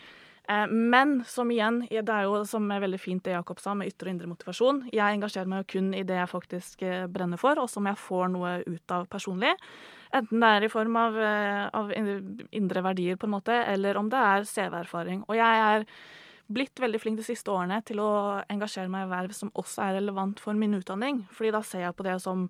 Eh, 0.49 0.67
Men 0.67 1.25
som 1.27 1.51
igjen, 1.51 1.83
det 1.89 2.09
er 2.11 2.27
jo 2.27 2.43
som 2.49 2.67
er 2.75 2.83
veldig 2.83 3.01
fint 3.01 3.23
det 3.25 3.37
Jakob 3.37 3.61
sa, 3.63 3.75
med 3.79 3.93
ytre 3.93 4.11
og 4.11 4.15
indre 4.17 4.31
motivasjon. 4.33 4.81
Jeg 4.93 5.19
engasjerer 5.19 5.51
meg 5.51 5.63
jo 5.63 5.71
kun 5.77 5.93
i 5.95 6.03
det 6.07 6.19
jeg 6.19 6.31
faktisk 6.33 6.83
eh, 6.87 7.07
brenner 7.07 7.41
for, 7.41 7.61
og 7.63 7.71
som 7.71 7.87
jeg 7.87 8.01
får 8.01 8.33
noe 8.35 8.57
ut 8.67 8.97
av 8.97 9.07
personlig. 9.13 9.55
Enten 10.13 10.43
det 10.43 10.51
er 10.57 10.67
i 10.67 10.73
form 10.73 10.99
av, 10.99 11.17
eh, 11.17 11.69
av 11.73 11.95
indre 11.95 12.83
verdier, 12.89 13.17
på 13.17 13.31
en 13.31 13.37
måte, 13.37 13.55
eller 13.71 14.01
om 14.01 14.11
det 14.11 14.19
er 14.19 14.49
CV-erfaring. 14.51 15.25
Og 15.29 15.39
jeg 15.39 15.63
er 15.69 15.87
blitt 16.53 16.83
veldig 16.83 17.01
flink 17.01 17.23
de 17.23 17.25
siste 17.25 17.49
årene 17.49 17.79
til 17.87 18.03
å 18.03 18.43
engasjere 18.51 18.91
meg 18.91 19.07
i 19.07 19.13
verv 19.15 19.33
som 19.37 19.53
også 19.57 19.87
er 19.87 19.99
relevant 20.01 20.43
for 20.43 20.59
min 20.59 20.75
utdanning. 20.77 21.23
Fordi 21.33 21.55
da 21.55 21.63
ser 21.65 21.87
jeg 21.87 21.97
på 21.97 22.05
det 22.05 22.19
som 22.21 22.49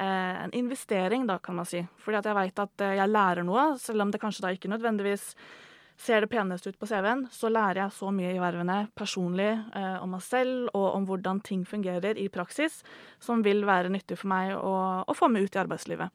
en 0.00 0.52
investering, 0.56 1.26
da, 1.28 1.34
kan 1.44 1.58
man 1.58 1.66
si. 1.68 1.82
Fordi 2.00 2.16
at 2.16 2.24
jeg 2.24 2.36
veit 2.36 2.60
at 2.62 2.84
jeg 2.96 3.12
lærer 3.12 3.44
noe, 3.44 3.74
selv 3.76 4.00
om 4.00 4.10
det 4.10 4.20
kanskje 4.22 4.46
da 4.46 4.52
ikke 4.56 4.70
nødvendigvis 4.72 5.34
ser 6.00 6.24
det 6.24 6.30
peneste 6.32 6.72
ut 6.72 6.78
på 6.80 6.88
CV-en, 6.88 7.26
så 7.32 7.50
lærer 7.52 7.82
jeg 7.82 7.94
så 7.98 8.10
mye 8.14 8.32
i 8.32 8.40
vervene 8.40 8.78
personlig 8.96 9.50
eh, 9.52 9.96
om 10.00 10.14
meg 10.14 10.22
selv 10.24 10.70
og 10.72 10.86
om 10.96 11.06
hvordan 11.08 11.42
ting 11.44 11.66
fungerer 11.68 12.18
i 12.18 12.28
praksis, 12.32 12.80
som 13.20 13.44
vil 13.44 13.66
være 13.68 13.92
nyttig 13.92 14.16
for 14.20 14.32
meg 14.32 14.54
å, 14.56 14.74
å 15.04 15.16
få 15.16 15.28
med 15.32 15.44
ut 15.44 15.58
i 15.58 15.60
arbeidslivet. 15.60 16.12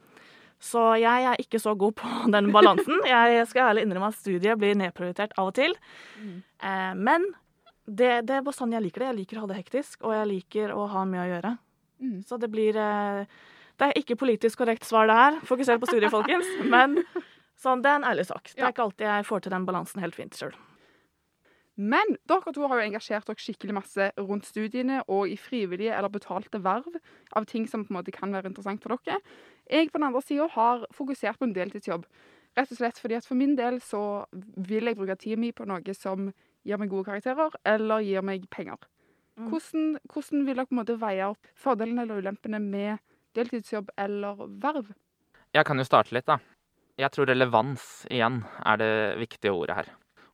Så 0.65 0.81
jeg 0.97 1.27
er 1.29 1.41
ikke 1.41 1.61
så 1.61 1.75
god 1.77 1.97
på 1.99 2.11
den 2.35 2.51
balansen. 2.55 3.01
Jeg 3.05 3.45
skal 3.51 3.71
ærlig 3.71 3.85
innrømme 3.85 4.09
at 4.13 4.19
studiet 4.19 4.59
blir 4.61 4.77
nedprioritert 4.79 5.35
av 5.37 5.51
og 5.51 5.57
til. 5.59 5.75
Eh, 6.17 6.93
men 6.97 7.27
det, 7.85 8.25
det 8.25 8.39
er 8.39 8.45
bare 8.45 8.57
sånn 8.57 8.73
jeg 8.73 8.87
liker 8.87 9.05
det. 9.05 9.11
Jeg 9.11 9.19
liker 9.21 9.37
å 9.37 9.45
ha 9.45 9.51
det 9.51 9.59
hektisk, 9.59 9.99
og 10.01 10.15
jeg 10.15 10.31
liker 10.31 10.73
å 10.73 10.87
ha 10.89 11.05
mye 11.05 11.27
å 11.27 11.29
gjøre. 11.35 11.53
Mm. 12.01 12.17
Så 12.27 12.41
det 12.41 12.49
blir 12.51 12.75
eh, 12.75 13.21
Det 13.79 13.87
er 13.87 13.99
ikke 13.99 14.17
politisk 14.19 14.59
korrekt 14.63 14.87
svar, 14.87 15.07
det 15.07 15.15
her. 15.19 15.39
Fokuser 15.45 15.77
på 15.77 15.89
studiet, 15.91 16.11
folkens. 16.11 16.47
Men 16.71 16.97
sånn, 17.59 17.81
det 17.81 17.89
er 17.91 17.95
en 18.01 18.07
ærlig 18.11 18.25
sak. 18.27 18.43
Det 18.53 18.57
Ja. 18.59 18.67
er 18.67 18.71
ikke 18.73 18.83
alltid 18.85 19.05
jeg 19.07 19.25
får 19.25 19.41
til 19.41 19.51
den 19.51 19.65
balansen 19.65 20.01
helt 20.01 20.15
fint 20.15 20.33
sjøl. 20.33 20.53
Men 21.77 22.15
dere 22.25 22.53
to 22.55 22.67
har 22.69 22.79
jo 22.79 22.85
engasjert 22.87 23.25
dere 23.27 23.35
skikkelig 23.35 23.73
masse 23.75 24.05
rundt 24.17 24.45
studiene 24.47 25.01
og 25.11 25.27
i 25.27 25.35
frivillige 25.35 25.91
eller 25.91 26.07
betalte 26.13 26.61
verv 26.63 26.95
av 27.35 27.45
ting 27.45 27.67
som 27.67 27.83
på 27.83 27.91
en 27.91 27.97
måte 27.97 28.13
kan 28.15 28.31
være 28.31 28.47
interessant 28.47 28.81
for 28.81 28.95
dere. 28.95 29.19
Jeg 29.69 29.91
på 29.91 29.99
den 29.99 30.07
andre 30.07 30.21
sida 30.23 30.47
har 30.55 30.85
fokusert 30.95 31.37
på 31.37 31.43
en 31.49 31.53
deltidsjobb. 31.53 32.05
Rett 32.55 32.71
og 32.71 32.77
slett 32.79 32.97
fordi 33.03 33.17
at 33.17 33.25
for 33.27 33.35
min 33.35 33.57
del 33.57 33.81
så 33.83 34.25
vil 34.55 34.85
jeg 34.87 34.95
bruke 34.95 35.17
tida 35.19 35.35
mi 35.37 35.51
på 35.51 35.67
noe 35.67 35.93
som 35.97 36.29
gir 36.65 36.77
meg 36.79 36.89
gode 36.89 37.09
karakterer, 37.09 37.51
eller 37.65 37.99
gir 37.99 38.23
meg 38.23 38.47
penger. 38.49 38.77
Mm. 39.37 39.49
Hvordan, 39.51 39.99
hvordan 40.07 40.45
vil 40.47 40.55
dere 40.55 40.65
på 40.69 40.71
en 40.71 40.79
måte 40.79 40.95
veie 41.01 41.27
opp 41.27 41.49
fordelene 41.59 42.05
eller 42.05 42.21
ulempene 42.23 42.61
med 42.63 42.99
deltidsjobb 43.35 43.89
eller 43.99 44.39
verv? 44.63 44.93
Jeg 45.53 45.65
kan 45.67 45.77
jo 45.77 45.83
starte 45.83 46.15
litt, 46.15 46.25
da. 46.25 46.39
Jeg 46.95 47.11
tror 47.11 47.27
relevans 47.27 48.05
igjen 48.07 48.39
er 48.63 48.79
det 48.79 48.93
viktige 49.19 49.51
ordet 49.51 49.75
her. 49.75 49.87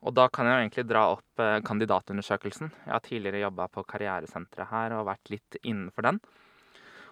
Og 0.05 0.13
da 0.17 0.27
kan 0.33 0.45
jeg 0.45 0.53
jo 0.53 0.61
egentlig 0.61 0.83
dra 0.89 1.01
opp 1.15 1.41
eh, 1.41 1.57
kandidatundersøkelsen. 1.65 2.69
Jeg 2.85 2.93
har 2.93 3.03
tidligere 3.05 3.41
jobba 3.41 3.67
på 3.73 3.83
karrieresenteret 3.89 4.69
her 4.69 4.93
og 4.97 5.07
vært 5.09 5.31
litt 5.33 5.57
innenfor 5.61 6.05
den. 6.05 6.19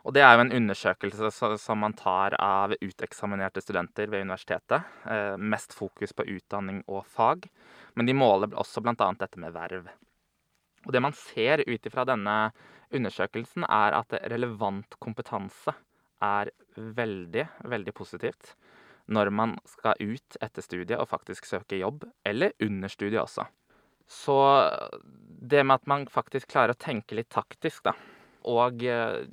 Og 0.05 0.13
det 0.15 0.21
er 0.23 0.35
jo 0.35 0.43
en 0.45 0.53
undersøkelse 0.55 1.31
som 1.61 1.81
man 1.81 1.97
tar 1.97 2.37
av 2.39 2.73
uteksaminerte 2.77 3.61
studenter 3.65 4.09
ved 4.13 4.27
universitetet. 4.27 4.85
Eh, 5.09 5.35
mest 5.37 5.73
fokus 5.73 6.13
på 6.13 6.27
utdanning 6.37 6.83
og 6.87 7.03
fag. 7.09 7.49
Men 7.97 8.09
de 8.09 8.17
måler 8.17 8.53
også 8.53 8.85
bl.a. 8.85 8.95
dette 9.17 9.41
med 9.41 9.53
verv. 9.57 9.89
Og 10.85 10.93
det 10.93 11.01
man 11.03 11.17
ser 11.17 11.65
ut 11.65 11.89
ifra 11.89 12.05
denne 12.05 12.37
undersøkelsen, 12.93 13.65
er 13.65 13.97
at 13.97 14.13
relevant 14.29 14.97
kompetanse 15.01 15.73
er 16.21 16.53
veldig, 16.77 17.45
veldig 17.69 17.93
positivt. 17.97 18.53
Når 19.09 19.31
man 19.33 19.55
skal 19.67 19.97
ut 19.99 20.37
etter 20.41 20.65
studiet 20.65 20.99
og 20.99 21.09
faktisk 21.09 21.47
søke 21.49 21.79
jobb, 21.79 22.05
eller 22.27 22.53
under 22.63 22.91
studiet 22.91 23.21
også. 23.23 23.47
Så 24.09 24.35
det 25.41 25.63
med 25.65 25.79
at 25.79 25.89
man 25.89 26.07
faktisk 26.09 26.49
klarer 26.51 26.73
å 26.73 26.81
tenke 26.81 27.17
litt 27.17 27.29
taktisk, 27.33 27.83
da, 27.85 27.93
og 28.49 28.83
eh, 28.85 29.25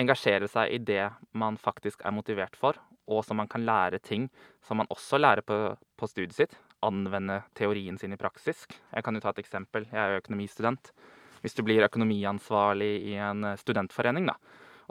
engasjere 0.00 0.48
seg 0.50 0.72
i 0.74 0.80
det 0.82 1.06
man 1.38 1.56
faktisk 1.60 2.04
er 2.04 2.14
motivert 2.14 2.56
for, 2.58 2.78
og 3.08 3.24
som 3.26 3.40
man 3.40 3.50
kan 3.50 3.64
lære 3.66 4.00
ting 4.04 4.28
som 4.64 4.78
man 4.80 4.90
også 4.92 5.18
lærer 5.20 5.44
på, 5.44 5.56
på 5.98 6.08
studiet 6.08 6.36
sitt, 6.36 6.58
anvende 6.82 7.42
teorien 7.58 7.98
sin 7.98 8.14
i 8.14 8.20
praksis. 8.20 8.66
Jeg 8.92 9.04
kan 9.04 9.16
jo 9.16 9.22
ta 9.22 9.32
et 9.32 9.42
eksempel. 9.42 9.86
Jeg 9.90 10.00
er 10.00 10.14
jo 10.14 10.22
økonomistudent. 10.22 10.90
Hvis 11.42 11.56
du 11.58 11.62
blir 11.66 11.84
økonomiansvarlig 11.86 12.92
i 13.12 13.16
en 13.18 13.44
eh, 13.52 13.58
studentforening, 13.60 14.28
da, 14.30 14.36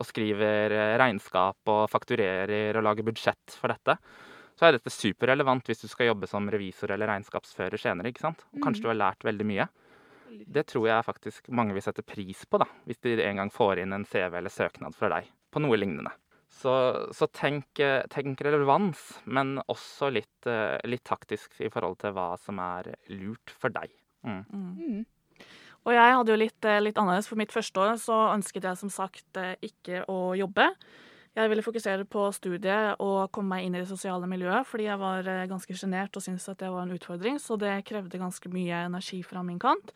og 0.02 0.08
skriver 0.10 0.74
eh, 0.76 0.96
regnskap 1.02 1.72
og 1.72 1.86
fakturerer 1.92 2.78
og 2.80 2.86
lager 2.88 3.08
budsjett 3.08 3.58
for 3.58 3.74
dette, 3.74 3.98
så 4.58 4.68
er 4.68 4.76
dette 4.76 4.94
superrelevant 4.94 5.70
hvis 5.70 5.84
du 5.84 5.88
skal 5.90 6.12
jobbe 6.12 6.30
som 6.30 6.50
revisor 6.52 6.94
eller 6.94 7.10
regnskapsfører 7.10 7.82
senere. 7.82 8.12
ikke 8.12 8.26
sant? 8.26 8.44
Og 8.54 8.62
kanskje 8.66 8.86
du 8.86 8.92
har 8.92 9.00
lært 9.00 9.26
veldig 9.26 9.48
mye. 9.48 9.70
Det 10.32 10.64
tror 10.70 10.88
jeg 10.88 11.06
faktisk 11.08 11.50
mange 11.52 11.76
vil 11.76 11.84
sette 11.84 12.06
pris 12.08 12.46
på, 12.48 12.60
da, 12.62 12.68
hvis 12.88 13.02
de 13.04 13.18
en 13.26 13.42
gang 13.42 13.52
får 13.52 13.82
inn 13.84 13.96
en 13.96 14.08
CV 14.08 14.38
eller 14.40 14.54
søknad 14.54 14.96
fra 14.96 15.10
deg 15.18 15.32
på 15.52 15.64
noe 15.64 15.80
lignende. 15.80 16.14
Så, 16.52 16.74
så 17.16 17.28
tenk, 17.32 17.80
eh, 17.80 18.04
tenk 18.12 18.42
relevans, 18.44 19.02
men 19.26 19.56
også 19.72 20.12
litt, 20.12 20.48
eh, 20.52 20.78
litt 20.88 21.04
taktisk 21.08 21.58
i 21.64 21.72
forhold 21.72 21.98
til 22.04 22.14
hva 22.16 22.34
som 22.40 22.60
er 22.64 22.92
lurt 23.16 23.54
for 23.56 23.74
deg. 23.74 23.94
Mm. 24.28 24.44
Mm. 24.52 25.06
Og 25.88 25.96
jeg 25.96 26.16
hadde 26.18 26.34
jo 26.34 26.38
litt, 26.38 26.66
eh, 26.66 26.82
litt 26.82 26.98
annerledes. 26.98 27.30
For 27.30 27.40
mitt 27.40 27.54
første 27.54 27.82
år 27.82 27.96
så 27.98 28.18
ønsket 28.36 28.68
jeg 28.68 28.78
som 28.78 28.92
sagt 28.94 29.38
eh, 29.38 29.56
ikke 29.66 30.04
å 30.12 30.34
jobbe. 30.38 30.70
Jeg 31.32 31.48
ville 31.48 31.64
fokusere 31.64 32.04
på 32.12 32.26
studiet 32.36 33.00
og 33.00 33.32
komme 33.32 33.56
meg 33.56 33.66
inn 33.66 33.76
i 33.78 33.80
det 33.80 33.88
sosiale 33.88 34.28
miljøet, 34.28 34.68
fordi 34.68 34.90
jeg 34.90 35.00
var 35.00 35.28
eh, 35.32 35.48
ganske 35.50 35.78
sjenert 35.80 36.18
og 36.18 36.26
syntes 36.26 36.50
at 36.52 36.60
det 36.60 36.70
var 36.70 36.84
en 36.84 36.94
utfordring, 36.98 37.40
så 37.40 37.58
det 37.58 37.86
krevde 37.88 38.20
ganske 38.20 38.52
mye 38.52 38.84
energi 38.90 39.22
fra 39.24 39.42
min 39.48 39.62
kant. 39.62 39.94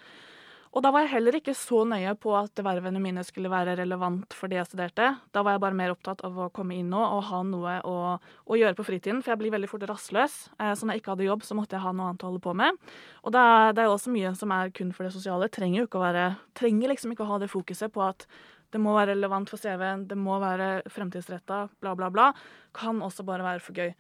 Og 0.75 0.84
da 0.84 0.89
var 0.91 1.05
jeg 1.05 1.13
heller 1.13 1.38
ikke 1.38 1.53
så 1.55 1.86
nøye 1.88 2.12
på 2.20 2.34
at 2.36 2.60
vervene 2.60 3.00
mine 3.00 3.22
skulle 3.24 3.48
være 3.51 3.77
relevant 3.79 4.34
for 4.36 4.51
det 4.51 4.58
jeg 4.58 4.67
studerte. 4.67 5.05
Da 5.32 5.44
var 5.46 5.55
jeg 5.55 5.62
bare 5.63 5.77
mer 5.79 5.94
opptatt 5.94 6.20
av 6.27 6.36
å 6.36 6.50
komme 6.51 6.75
inn 6.75 6.89
nå 6.91 7.00
og 7.00 7.22
ha 7.29 7.39
noe 7.48 7.77
å, 7.88 7.94
å 8.20 8.58
gjøre 8.60 8.75
på 8.75 8.84
fritiden, 8.89 9.22
for 9.24 9.32
jeg 9.32 9.39
blir 9.39 9.53
veldig 9.55 9.70
fort 9.72 9.86
rastløs. 9.88 10.36
Eh, 10.60 10.74
Så 10.75 10.84
når 10.84 10.98
jeg 10.98 11.03
ikke 11.05 11.13
hadde 11.13 11.29
jobb, 11.29 11.48
så 11.48 11.55
måtte 11.55 11.77
jeg 11.77 11.86
ha 11.86 11.96
noe 11.96 12.10
annet 12.12 12.27
å 12.27 12.34
holde 12.34 12.44
på 12.44 12.58
med. 12.60 12.75
Og 13.24 13.32
det 13.32 13.46
er, 13.46 13.86
jo 13.88 13.96
også 13.96 14.12
mye 14.17 14.34
som 14.36 14.51
er 14.51 14.75
kun 14.75 14.91
for 14.91 15.08
det 15.08 15.15
sosiale. 15.15 15.48
Trenger 15.48 15.79
jo 15.79 15.88
ikke 15.88 16.01
å 16.01 16.03
være 16.03 16.27
Trenger 16.60 16.91
liksom 16.91 17.15
ikke 17.15 17.24
å 17.24 17.32
ha 17.32 17.39
det 17.39 17.51
fokuset 17.55 17.96
på 17.96 18.03
at 18.03 18.27
det 18.75 18.84
må 18.84 18.98
være 18.98 19.13
relevant 19.13 19.48
for 19.48 19.62
CV-en, 19.62 20.03
det 20.10 20.20
må 20.20 20.36
være 20.44 20.84
fremtidsretta, 20.91 21.70
bla, 21.79 21.96
bla, 21.96 22.12
bla. 22.12 22.29
Kan 22.75 23.00
også 23.05 23.24
bare 23.24 23.48
være 23.48 23.63
for 23.63 23.79
gøy. 23.79 23.94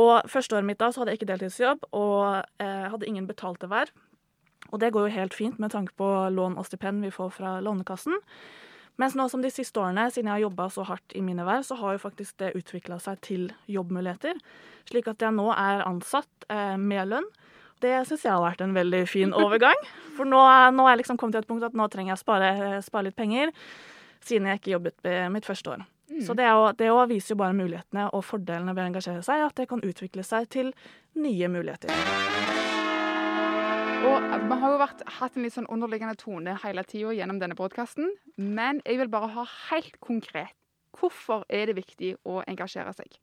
Og 0.00 0.26
første 0.30 0.58
året 0.58 0.66
mitt 0.66 0.82
da 0.82 0.90
så 0.90 1.04
hadde 1.04 1.14
jeg 1.14 1.20
ikke 1.20 1.30
deltidsjobb 1.30 1.86
og 1.94 2.42
eh, 2.62 2.86
hadde 2.90 3.06
ingen 3.06 3.30
betalte 3.30 3.70
verv. 3.70 3.94
Og 4.72 4.80
det 4.80 4.92
går 4.94 5.08
jo 5.08 5.14
helt 5.18 5.34
fint 5.34 5.58
med 5.58 5.72
tanke 5.74 5.92
på 5.98 6.08
lån 6.34 6.58
og 6.60 6.66
stipend 6.68 7.02
vi 7.04 7.10
får 7.14 7.30
fra 7.34 7.56
Lånekassen. 7.64 8.16
Mens 9.00 9.14
nå 9.16 9.24
som 9.32 9.40
de 9.42 9.48
siste 9.50 9.80
årene, 9.80 10.10
siden 10.12 10.28
jeg 10.28 10.34
har 10.36 10.42
jobba 10.50 10.66
så 10.70 10.84
hardt 10.84 11.14
i 11.16 11.22
mine 11.24 11.44
verv, 11.46 11.62
så 11.64 11.74
har 11.80 11.94
jo 11.96 12.02
faktisk 12.02 12.36
det 12.42 12.52
utvikla 12.58 12.98
seg 13.00 13.20
til 13.24 13.46
jobbmuligheter. 13.70 14.36
Slik 14.90 15.08
at 15.08 15.22
jeg 15.24 15.32
nå 15.32 15.46
er 15.54 15.84
ansatt 15.88 16.46
eh, 16.52 16.76
med 16.76 17.08
lønn. 17.08 17.28
Det 17.80 17.94
syns 18.06 18.26
jeg 18.26 18.34
har 18.34 18.42
vært 18.44 18.60
en 18.60 18.74
veldig 18.76 19.06
fin 19.08 19.32
overgang. 19.32 19.78
For 20.18 20.28
nå, 20.28 20.42
nå 20.76 20.84
er 20.84 20.92
jeg 20.94 21.00
liksom 21.04 21.16
kommet 21.16 21.38
til 21.38 21.46
et 21.46 21.48
punkt 21.48 21.64
at 21.64 21.78
nå 21.78 21.86
trenger 21.88 22.12
jeg 22.12 22.20
spare, 22.20 22.50
spare 22.84 23.08
litt 23.08 23.16
penger, 23.16 23.54
siden 24.20 24.50
jeg 24.50 24.60
ikke 24.60 24.74
jobbet 24.76 25.08
mitt 25.32 25.48
første 25.48 25.78
år. 25.78 25.86
Mm. 26.10 26.20
Så 26.26 26.34
det, 26.36 26.44
er 26.44 26.58
jo- 26.58 26.72
det 26.76 26.90
jo 26.90 26.98
viser 27.08 27.32
jo 27.32 27.40
bare 27.40 27.56
mulighetene 27.56 28.10
og 28.12 28.24
fordelene 28.26 28.74
ved 28.76 28.84
å 28.84 28.90
engasjere 28.90 29.22
seg, 29.24 29.46
at 29.46 29.54
det 29.62 29.68
kan 29.70 29.80
utvikle 29.80 30.26
seg 30.26 30.50
til 30.52 30.74
nye 31.16 31.48
muligheter. 31.48 32.69
Og 34.00 34.24
Vi 34.48 34.56
har 34.62 34.72
jo 34.72 34.78
vært, 34.80 35.02
hatt 35.18 35.34
en 35.36 35.44
litt 35.44 35.54
sånn 35.54 35.68
underliggende 35.68 36.16
tone 36.16 36.54
hele 36.62 36.84
tida 36.88 37.12
gjennom 37.12 37.40
denne 37.40 37.56
podkasten. 37.58 38.08
Men 38.40 38.80
jeg 38.86 38.96
vil 39.02 39.10
bare 39.12 39.28
ha 39.34 39.44
helt 39.68 39.98
konkret 40.00 40.56
hvorfor 40.96 41.44
er 41.52 41.68
det 41.68 41.76
viktig 41.78 42.14
å 42.28 42.40
engasjere 42.48 42.94
seg? 42.96 43.18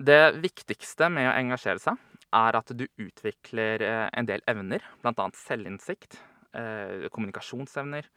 Det 0.00 0.40
viktigste 0.40 1.10
med 1.12 1.28
å 1.28 1.36
engasjere 1.36 1.82
seg 1.82 2.00
er 2.32 2.56
at 2.56 2.72
du 2.72 2.86
utvikler 3.02 3.84
eh, 3.84 4.06
en 4.16 4.28
del 4.28 4.42
evner, 4.48 4.84
bl.a. 5.02 5.26
selvinnsikt, 5.36 6.16
eh, 6.56 7.06
kommunikasjonsevner, 7.12 8.08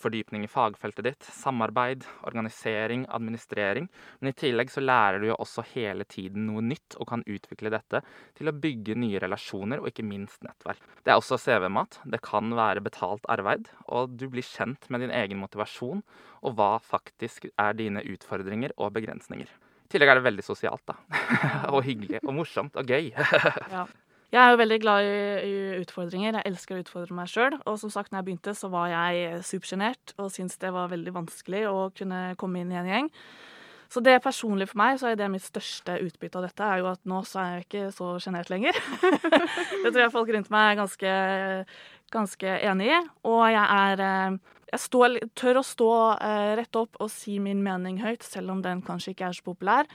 fordypning 0.00 0.44
i 0.46 0.50
fagfeltet 0.50 1.04
ditt, 1.04 1.26
samarbeid, 1.36 2.06
organisering, 2.28 3.04
administrering. 3.12 3.88
Men 4.20 4.30
i 4.30 4.36
tillegg 4.36 4.72
så 4.72 4.82
lærer 4.84 5.20
du 5.20 5.28
jo 5.30 5.38
også 5.42 5.64
hele 5.74 6.06
tiden 6.08 6.46
noe 6.48 6.64
nytt 6.64 6.96
og 6.96 7.10
kan 7.10 7.24
utvikle 7.26 7.72
dette 7.74 8.00
til 8.38 8.50
å 8.50 8.56
bygge 8.56 8.96
nye 8.98 9.20
relasjoner 9.22 9.82
og 9.82 9.90
ikke 9.90 10.06
minst 10.06 10.42
nettverk. 10.46 10.80
Det 11.04 11.12
er 11.12 11.20
også 11.20 11.38
CV-mat. 11.42 12.00
Det 12.04 12.22
kan 12.24 12.54
være 12.56 12.84
betalt 12.84 13.28
arbeid, 13.32 13.68
og 13.86 14.16
du 14.16 14.28
blir 14.32 14.46
kjent 14.46 14.88
med 14.90 15.04
din 15.04 15.14
egen 15.14 15.40
motivasjon 15.42 16.02
og 16.46 16.56
hva 16.56 16.76
faktisk 16.82 17.48
er 17.52 17.76
dine 17.76 18.02
utfordringer 18.06 18.74
og 18.76 18.94
begrensninger. 18.96 19.50
I 19.86 19.92
tillegg 19.92 20.10
er 20.10 20.18
det 20.18 20.26
veldig 20.26 20.42
sosialt, 20.42 20.82
da. 20.88 20.96
og 21.74 21.84
hyggelig 21.86 22.18
og 22.24 22.34
morsomt 22.40 22.78
og 22.80 22.90
gøy. 22.90 23.12
Ja. 23.76 23.86
Jeg 24.34 24.42
er 24.42 24.52
jo 24.52 24.58
veldig 24.58 24.78
glad 24.82 25.06
i, 25.06 25.18
i 25.46 25.56
utfordringer. 25.80 26.40
Jeg 26.40 26.50
elsker 26.50 26.76
å 26.76 26.82
utfordre 26.82 27.14
meg 27.14 27.30
sjøl. 27.30 27.54
Og 27.64 27.76
som 27.78 27.92
sagt, 27.94 28.10
når 28.10 28.20
jeg 28.20 28.28
begynte, 28.28 28.54
så 28.58 28.70
var 28.72 28.90
jeg 28.90 29.42
supersjenert 29.46 30.16
og 30.18 30.32
syntes 30.34 30.58
det 30.62 30.72
var 30.74 30.90
veldig 30.90 31.14
vanskelig 31.14 31.62
å 31.70 31.76
kunne 31.96 32.22
komme 32.40 32.64
inn 32.64 32.72
i 32.74 32.80
en 32.80 32.90
gjeng. 32.90 33.12
Så 33.92 34.02
det 34.02 34.16
personlig 34.24 34.66
for 34.70 34.80
meg, 34.80 34.98
så 34.98 35.12
er 35.12 35.18
det 35.18 35.28
mitt 35.30 35.44
største 35.46 36.00
utbytte 36.02 36.40
av 36.40 36.48
dette, 36.48 36.66
er 36.66 36.82
jo 36.82 36.88
at 36.90 37.02
nå 37.06 37.20
så 37.28 37.38
er 37.42 37.52
jeg 37.52 37.66
ikke 37.66 37.84
så 37.94 38.08
sjenert 38.22 38.50
lenger. 38.50 38.74
det 39.84 39.92
tror 39.92 40.02
jeg 40.02 40.14
folk 40.14 40.32
rundt 40.34 40.50
meg 40.50 40.72
er 40.72 40.80
ganske, 40.80 41.14
ganske 42.14 42.58
enig 42.72 42.90
i. 42.90 43.00
Og 43.30 43.42
jeg 43.54 43.64
er 43.64 44.04
eh, 44.10 44.38
Jeg 44.72 44.82
står, 44.82 45.20
tør 45.38 45.60
å 45.60 45.62
stå 45.62 45.90
eh, 46.18 46.52
rett 46.58 46.76
opp 46.76 46.98
og 46.98 47.10
si 47.12 47.38
min 47.38 47.62
mening 47.62 48.00
høyt, 48.02 48.26
selv 48.26 48.50
om 48.50 48.62
den 48.64 48.82
kanskje 48.82 49.14
ikke 49.14 49.28
er 49.28 49.36
så 49.38 49.46
populær. 49.46 49.86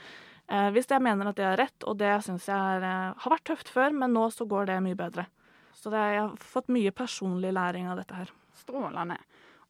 Eh, 0.52 0.68
hvis 0.74 0.90
jeg 0.90 1.00
mener 1.00 1.30
at 1.30 1.38
det 1.38 1.46
er 1.48 1.60
rett, 1.62 1.86
og 1.88 1.96
det 2.00 2.12
syns 2.26 2.48
jeg 2.50 2.56
er, 2.76 2.84
eh, 2.84 3.14
har 3.24 3.32
vært 3.32 3.46
tøft 3.48 3.72
før, 3.72 3.94
men 3.96 4.12
nå 4.12 4.26
så 4.30 4.44
går 4.48 4.68
det 4.68 4.82
mye 4.84 4.98
bedre. 4.98 5.26
Så 5.72 5.90
det, 5.90 6.02
jeg 6.12 6.20
har 6.20 6.36
fått 6.36 6.68
mye 6.68 6.92
personlig 6.92 7.54
læring 7.56 7.88
av 7.88 7.96
dette 7.96 8.14
her. 8.14 8.32
Strålende. 8.54 9.16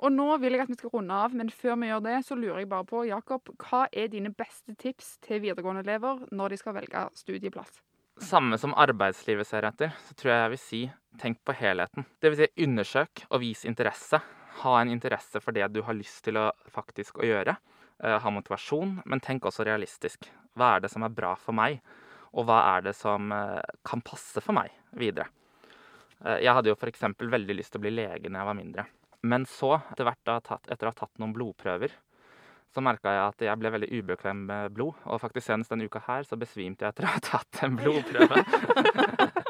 Og 0.03 0.11
nå 0.11 0.27
vil 0.43 0.57
jeg 0.57 0.65
at 0.65 0.73
vi 0.73 0.75
skal 0.75 0.91
runde 0.91 1.15
av, 1.15 1.35
men 1.39 1.53
før 1.55 1.79
vi 1.79 1.87
gjør 1.93 2.03
det, 2.03 2.17
så 2.27 2.35
lurer 2.35 2.59
jeg 2.59 2.69
bare 2.73 2.89
på, 2.89 3.05
Jakob, 3.07 3.53
hva 3.63 3.85
er 3.93 4.11
dine 4.11 4.33
beste 4.35 4.75
tips 4.75 5.19
til 5.23 5.45
videregående 5.45 5.85
elever 5.87 6.27
når 6.35 6.51
de 6.51 6.59
skal 6.59 6.75
velge 6.75 7.05
studieplass? 7.15 7.79
Samme 8.19 8.59
som 8.59 8.75
arbeidslivet 8.75 9.47
ser 9.47 9.65
etter, 9.65 9.95
så 10.03 10.19
tror 10.19 10.33
jeg 10.33 10.43
jeg 10.43 10.53
vil 10.53 10.63
si 10.65 10.83
tenk 11.23 11.39
på 11.47 11.55
helheten. 11.55 12.05
Det 12.21 12.33
vil 12.33 12.43
si 12.43 12.67
undersøk 12.67 13.25
og 13.31 13.41
vis 13.45 13.63
interesse. 13.65 14.19
Ha 14.63 14.75
en 14.81 14.91
interesse 14.91 15.41
for 15.41 15.55
det 15.55 15.71
du 15.73 15.81
har 15.87 15.95
lyst 15.95 16.25
til 16.27 16.41
å 16.43 16.51
faktisk 16.75 17.23
å 17.23 17.29
gjøre. 17.29 17.57
Eh, 18.03 18.19
ha 18.19 18.31
motivasjon, 18.35 18.99
men 19.07 19.23
tenk 19.23 19.47
også 19.47 19.65
realistisk. 19.65 20.27
Hva 20.59 20.75
er 20.77 20.85
det 20.85 20.91
som 20.93 21.05
er 21.07 21.15
bra 21.15 21.33
for 21.41 21.57
meg, 21.57 21.81
og 22.33 22.49
hva 22.49 22.59
er 22.75 22.87
det 22.89 22.95
som 22.97 23.33
eh, 23.33 23.61
kan 23.89 24.03
passe 24.05 24.43
for 24.45 24.57
meg 24.57 24.73
videre? 24.99 25.29
Eh, 26.25 26.43
jeg 26.45 26.55
hadde 26.57 26.73
jo 26.73 26.79
f.eks. 26.79 27.05
veldig 27.21 27.59
lyst 27.59 27.75
til 27.75 27.83
å 27.83 27.87
bli 27.87 27.95
lege 27.97 28.29
når 28.29 28.43
jeg 28.43 28.51
var 28.51 28.59
mindre. 28.59 28.87
Men 29.23 29.47
så, 29.47 29.77
etter 29.93 30.09
da, 30.09 30.41
tatt, 30.43 30.67
etter 30.67 30.89
å 30.89 30.93
ha 30.93 30.99
tatt 31.05 31.23
noen 31.23 31.35
blodprøver, 31.37 31.95
så 32.73 32.81
merka 32.81 33.13
jeg 33.13 33.23
at 33.27 33.45
jeg 33.45 33.61
ble 33.61 33.71
veldig 33.75 33.89
ubekvem 34.01 34.47
med 34.49 34.73
blod. 34.77 34.97
Og 35.05 35.21
faktisk 35.21 35.45
senest 35.45 35.73
denne 35.73 35.87
uka 35.87 36.01
her 36.07 36.25
så 36.25 36.39
besvimte 36.41 36.87
jeg 36.87 36.95
etter 36.95 37.07
å 37.07 37.13
ha 37.13 37.21
tatt 37.23 37.65
en 37.67 37.77
blodprøve. 37.79 38.41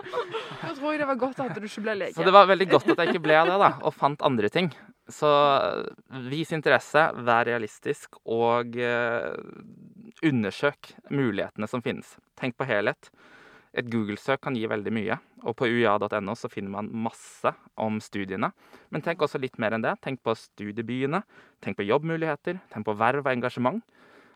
Da 0.62 0.70
tror 0.76 0.92
jeg 0.94 1.00
det 1.02 1.06
var 1.08 1.18
godt 1.18 1.40
at 1.42 1.58
du 1.58 1.66
ikke 1.66 1.82
ble 1.84 1.94
lege. 1.98 2.14
Så 2.16 2.24
det 2.26 2.32
var 2.34 2.46
veldig 2.48 2.66
godt 2.70 2.90
at 2.92 3.00
jeg 3.02 3.12
ikke 3.12 3.22
ble 3.24 3.36
det, 3.48 3.56
da, 3.60 3.70
og 3.82 3.94
fant 3.94 4.22
andre 4.26 4.48
ting. 4.52 4.68
Så 5.10 5.28
vis 6.30 6.52
interesse, 6.54 7.02
vær 7.26 7.46
realistisk, 7.48 8.18
og 8.30 8.76
eh, 8.78 9.34
undersøk 10.24 10.92
mulighetene 11.10 11.68
som 11.70 11.82
finnes. 11.84 12.16
Tenk 12.38 12.56
på 12.58 12.66
helhet. 12.68 13.10
Et 13.72 13.88
Google-søk 13.88 14.42
kan 14.44 14.56
gi 14.56 14.66
veldig 14.68 14.92
mye, 14.92 15.16
og 15.48 15.56
på 15.56 15.64
uia.no 15.64 16.34
så 16.36 16.50
finner 16.52 16.74
man 16.74 16.90
masse 16.92 17.54
om 17.80 17.96
studiene. 18.04 18.50
Men 18.92 19.04
tenk 19.04 19.24
også 19.24 19.40
litt 19.40 19.56
mer 19.62 19.72
enn 19.72 19.84
det. 19.84 19.94
Tenk 20.04 20.20
på 20.24 20.34
studiebyene, 20.36 21.22
tenk 21.64 21.78
på 21.78 21.86
jobbmuligheter, 21.88 22.60
tenk 22.72 22.88
på 22.88 22.96
verv 23.00 23.24
og 23.24 23.32
engasjement. 23.32 23.80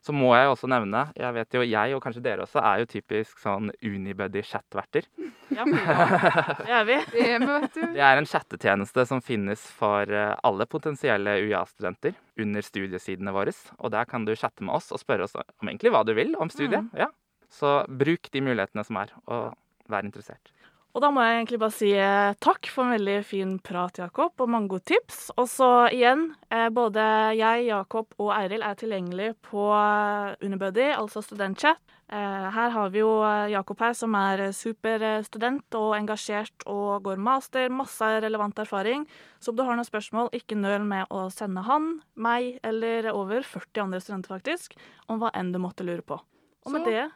Så 0.04 0.14
må 0.14 0.30
jeg 0.36 0.50
også 0.50 0.68
nevne, 0.70 1.06
jeg 1.18 1.34
vet 1.34 1.56
jo 1.56 1.64
jeg, 1.66 1.94
og 1.96 2.02
kanskje 2.04 2.22
dere 2.22 2.44
også, 2.44 2.60
er 2.62 2.82
jo 2.82 2.88
typisk 2.90 3.40
sånn 3.42 3.72
unibuddy-chat-verter. 3.82 5.08
Ja, 5.54 5.66
det 5.66 5.82
er 5.82 6.86
vi. 6.88 6.96
Det 7.16 7.26
er 7.26 7.40
vi, 7.40 7.46
vet 7.46 7.74
du. 7.74 7.82
Det 7.94 8.02
er 8.02 8.20
en 8.20 8.28
chattetjeneste 8.28 9.06
som 9.08 9.22
finnes 9.24 9.62
for 9.78 10.10
eh, 10.10 10.34
alle 10.46 10.66
potensielle 10.70 11.36
UiA-studenter 11.44 12.16
under 12.42 12.66
studiesidene 12.66 13.34
våre. 13.34 13.54
Og 13.78 13.92
der 13.94 14.08
kan 14.10 14.26
du 14.26 14.34
chatte 14.38 14.66
med 14.66 14.74
oss 14.78 14.90
og 14.94 15.02
spørre 15.02 15.28
oss 15.28 15.36
om 15.38 15.70
egentlig 15.70 15.94
hva 15.94 16.02
du 16.06 16.12
vil 16.18 16.34
om 16.38 16.50
studiet. 16.52 16.90
Ja. 16.98 17.10
Så 17.52 17.78
bruk 17.86 18.30
de 18.34 18.42
mulighetene 18.42 18.84
som 18.86 18.98
er, 19.00 19.14
og 19.30 19.54
vær 19.90 20.06
interessert. 20.06 20.50
Og 20.96 21.02
da 21.04 21.10
må 21.12 21.20
jeg 21.20 21.42
egentlig 21.42 21.58
bare 21.60 21.76
si 21.76 21.90
eh, 21.92 22.34
takk 22.40 22.70
for 22.72 22.86
en 22.86 22.94
veldig 22.94 23.16
fin 23.28 23.50
prat, 23.60 23.98
Jakob, 24.00 24.32
og 24.40 24.48
mange 24.48 24.70
gode 24.72 24.86
tips. 24.88 25.26
Og 25.36 25.44
så 25.52 25.68
igjen, 25.92 26.30
eh, 26.48 26.70
både 26.72 27.02
jeg, 27.36 27.66
Jakob 27.68 28.16
og 28.16 28.30
Eiril 28.32 28.64
er 28.64 28.78
tilgjengelig 28.80 29.34
på 29.44 29.66
eh, 29.76 30.40
Unibuddy, 30.40 30.86
altså 30.94 31.20
studentchat. 31.24 31.82
Her 32.06 32.70
har 32.70 32.92
vi 32.94 33.00
jo 33.00 33.08
Jakob 33.50 33.80
her, 33.82 33.90
som 33.98 34.12
er 34.14 34.44
superstudent 34.54 35.74
og 35.74 35.96
engasjert 35.96 36.62
og 36.70 37.02
går 37.02 37.18
master. 37.18 37.66
Masse 37.74 38.10
relevant 38.22 38.62
erfaring. 38.62 39.02
Så 39.42 39.50
om 39.50 39.58
du 39.58 39.64
har 39.66 39.74
noen 39.74 39.88
spørsmål, 39.88 40.30
ikke 40.38 40.54
nøl 40.54 40.86
med 40.86 41.10
å 41.10 41.24
sende 41.34 41.66
han, 41.66 41.96
meg 42.14 42.60
eller 42.62 43.10
over 43.10 43.42
40 43.42 43.88
andre 43.88 43.98
studenter, 44.04 44.36
faktisk, 44.38 44.78
om 45.10 45.18
hva 45.18 45.34
enn 45.34 45.50
du 45.50 45.58
måtte 45.58 45.82
lure 45.82 46.06
på. 46.06 46.22
Og 46.62 46.76
med 46.76 46.86
det 46.86 47.08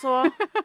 så 0.00 0.12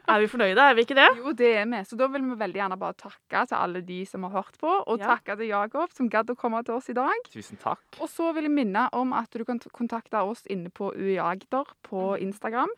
er 0.08 0.20
vi 0.22 0.28
fornøyde, 0.30 0.58
er 0.70 0.74
vi 0.78 0.84
ikke 0.86 0.96
det? 0.98 1.08
Jo, 1.18 1.32
det 1.32 1.50
er 1.62 1.66
vi. 1.66 1.80
Så 1.88 1.96
da 1.98 2.06
vil 2.12 2.22
vi 2.28 2.36
veldig 2.40 2.60
gjerne 2.60 2.78
bare 2.78 2.94
takke 2.94 3.42
til 3.50 3.56
alle 3.58 3.82
de 3.86 4.00
som 4.06 4.22
har 4.28 4.30
hørt 4.36 4.58
på, 4.60 4.70
og 4.86 4.98
Ja. 5.00 5.16
takke 5.16 5.36
til 5.38 5.48
Jakob 5.50 5.92
som 5.92 6.08
gadd 6.08 6.30
å 6.30 6.36
komme 6.36 6.62
til 6.64 6.74
oss 6.74 6.88
i 6.88 6.94
dag. 6.94 7.14
Tusen 7.32 7.58
takk. 7.58 7.82
Og 8.00 8.08
så 8.08 8.32
vil 8.34 8.44
jeg 8.44 8.52
minne 8.54 8.88
om 8.92 9.12
at 9.12 9.30
du 9.30 9.44
kan 9.44 9.58
kontakte 9.72 10.14
oss 10.22 10.42
inne 10.50 10.70
på 10.70 10.92
UI 10.94 11.18
Agder 11.18 11.64
på 11.82 12.16
Mhm. 12.18 12.22
Instagram. 12.32 12.68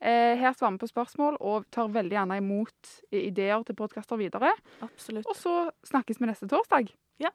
Eh, 0.00 0.36
her 0.38 0.52
svarer 0.54 0.78
vi 0.78 0.78
på 0.86 0.92
spørsmål 0.92 1.36
og 1.40 1.64
tar 1.72 1.88
veldig 1.88 2.12
gjerne 2.14 2.36
imot 2.38 3.02
ideer 3.12 3.64
til 3.66 3.74
podkaster 3.74 4.16
videre. 4.16 4.52
Absolutt. 4.80 5.26
Og 5.26 5.34
så 5.34 5.70
snakkes 5.84 6.20
vi 6.20 6.26
neste 6.26 6.46
torsdag. 6.48 6.92
Ja. 7.18 7.30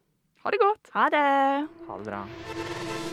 Ha 0.46 0.50
det 0.52 0.60
godt. 0.60 0.90
Ha 0.94 1.10
det! 1.10 1.68
Ha 1.88 1.98
det 1.98 2.06
bra. 2.06 3.13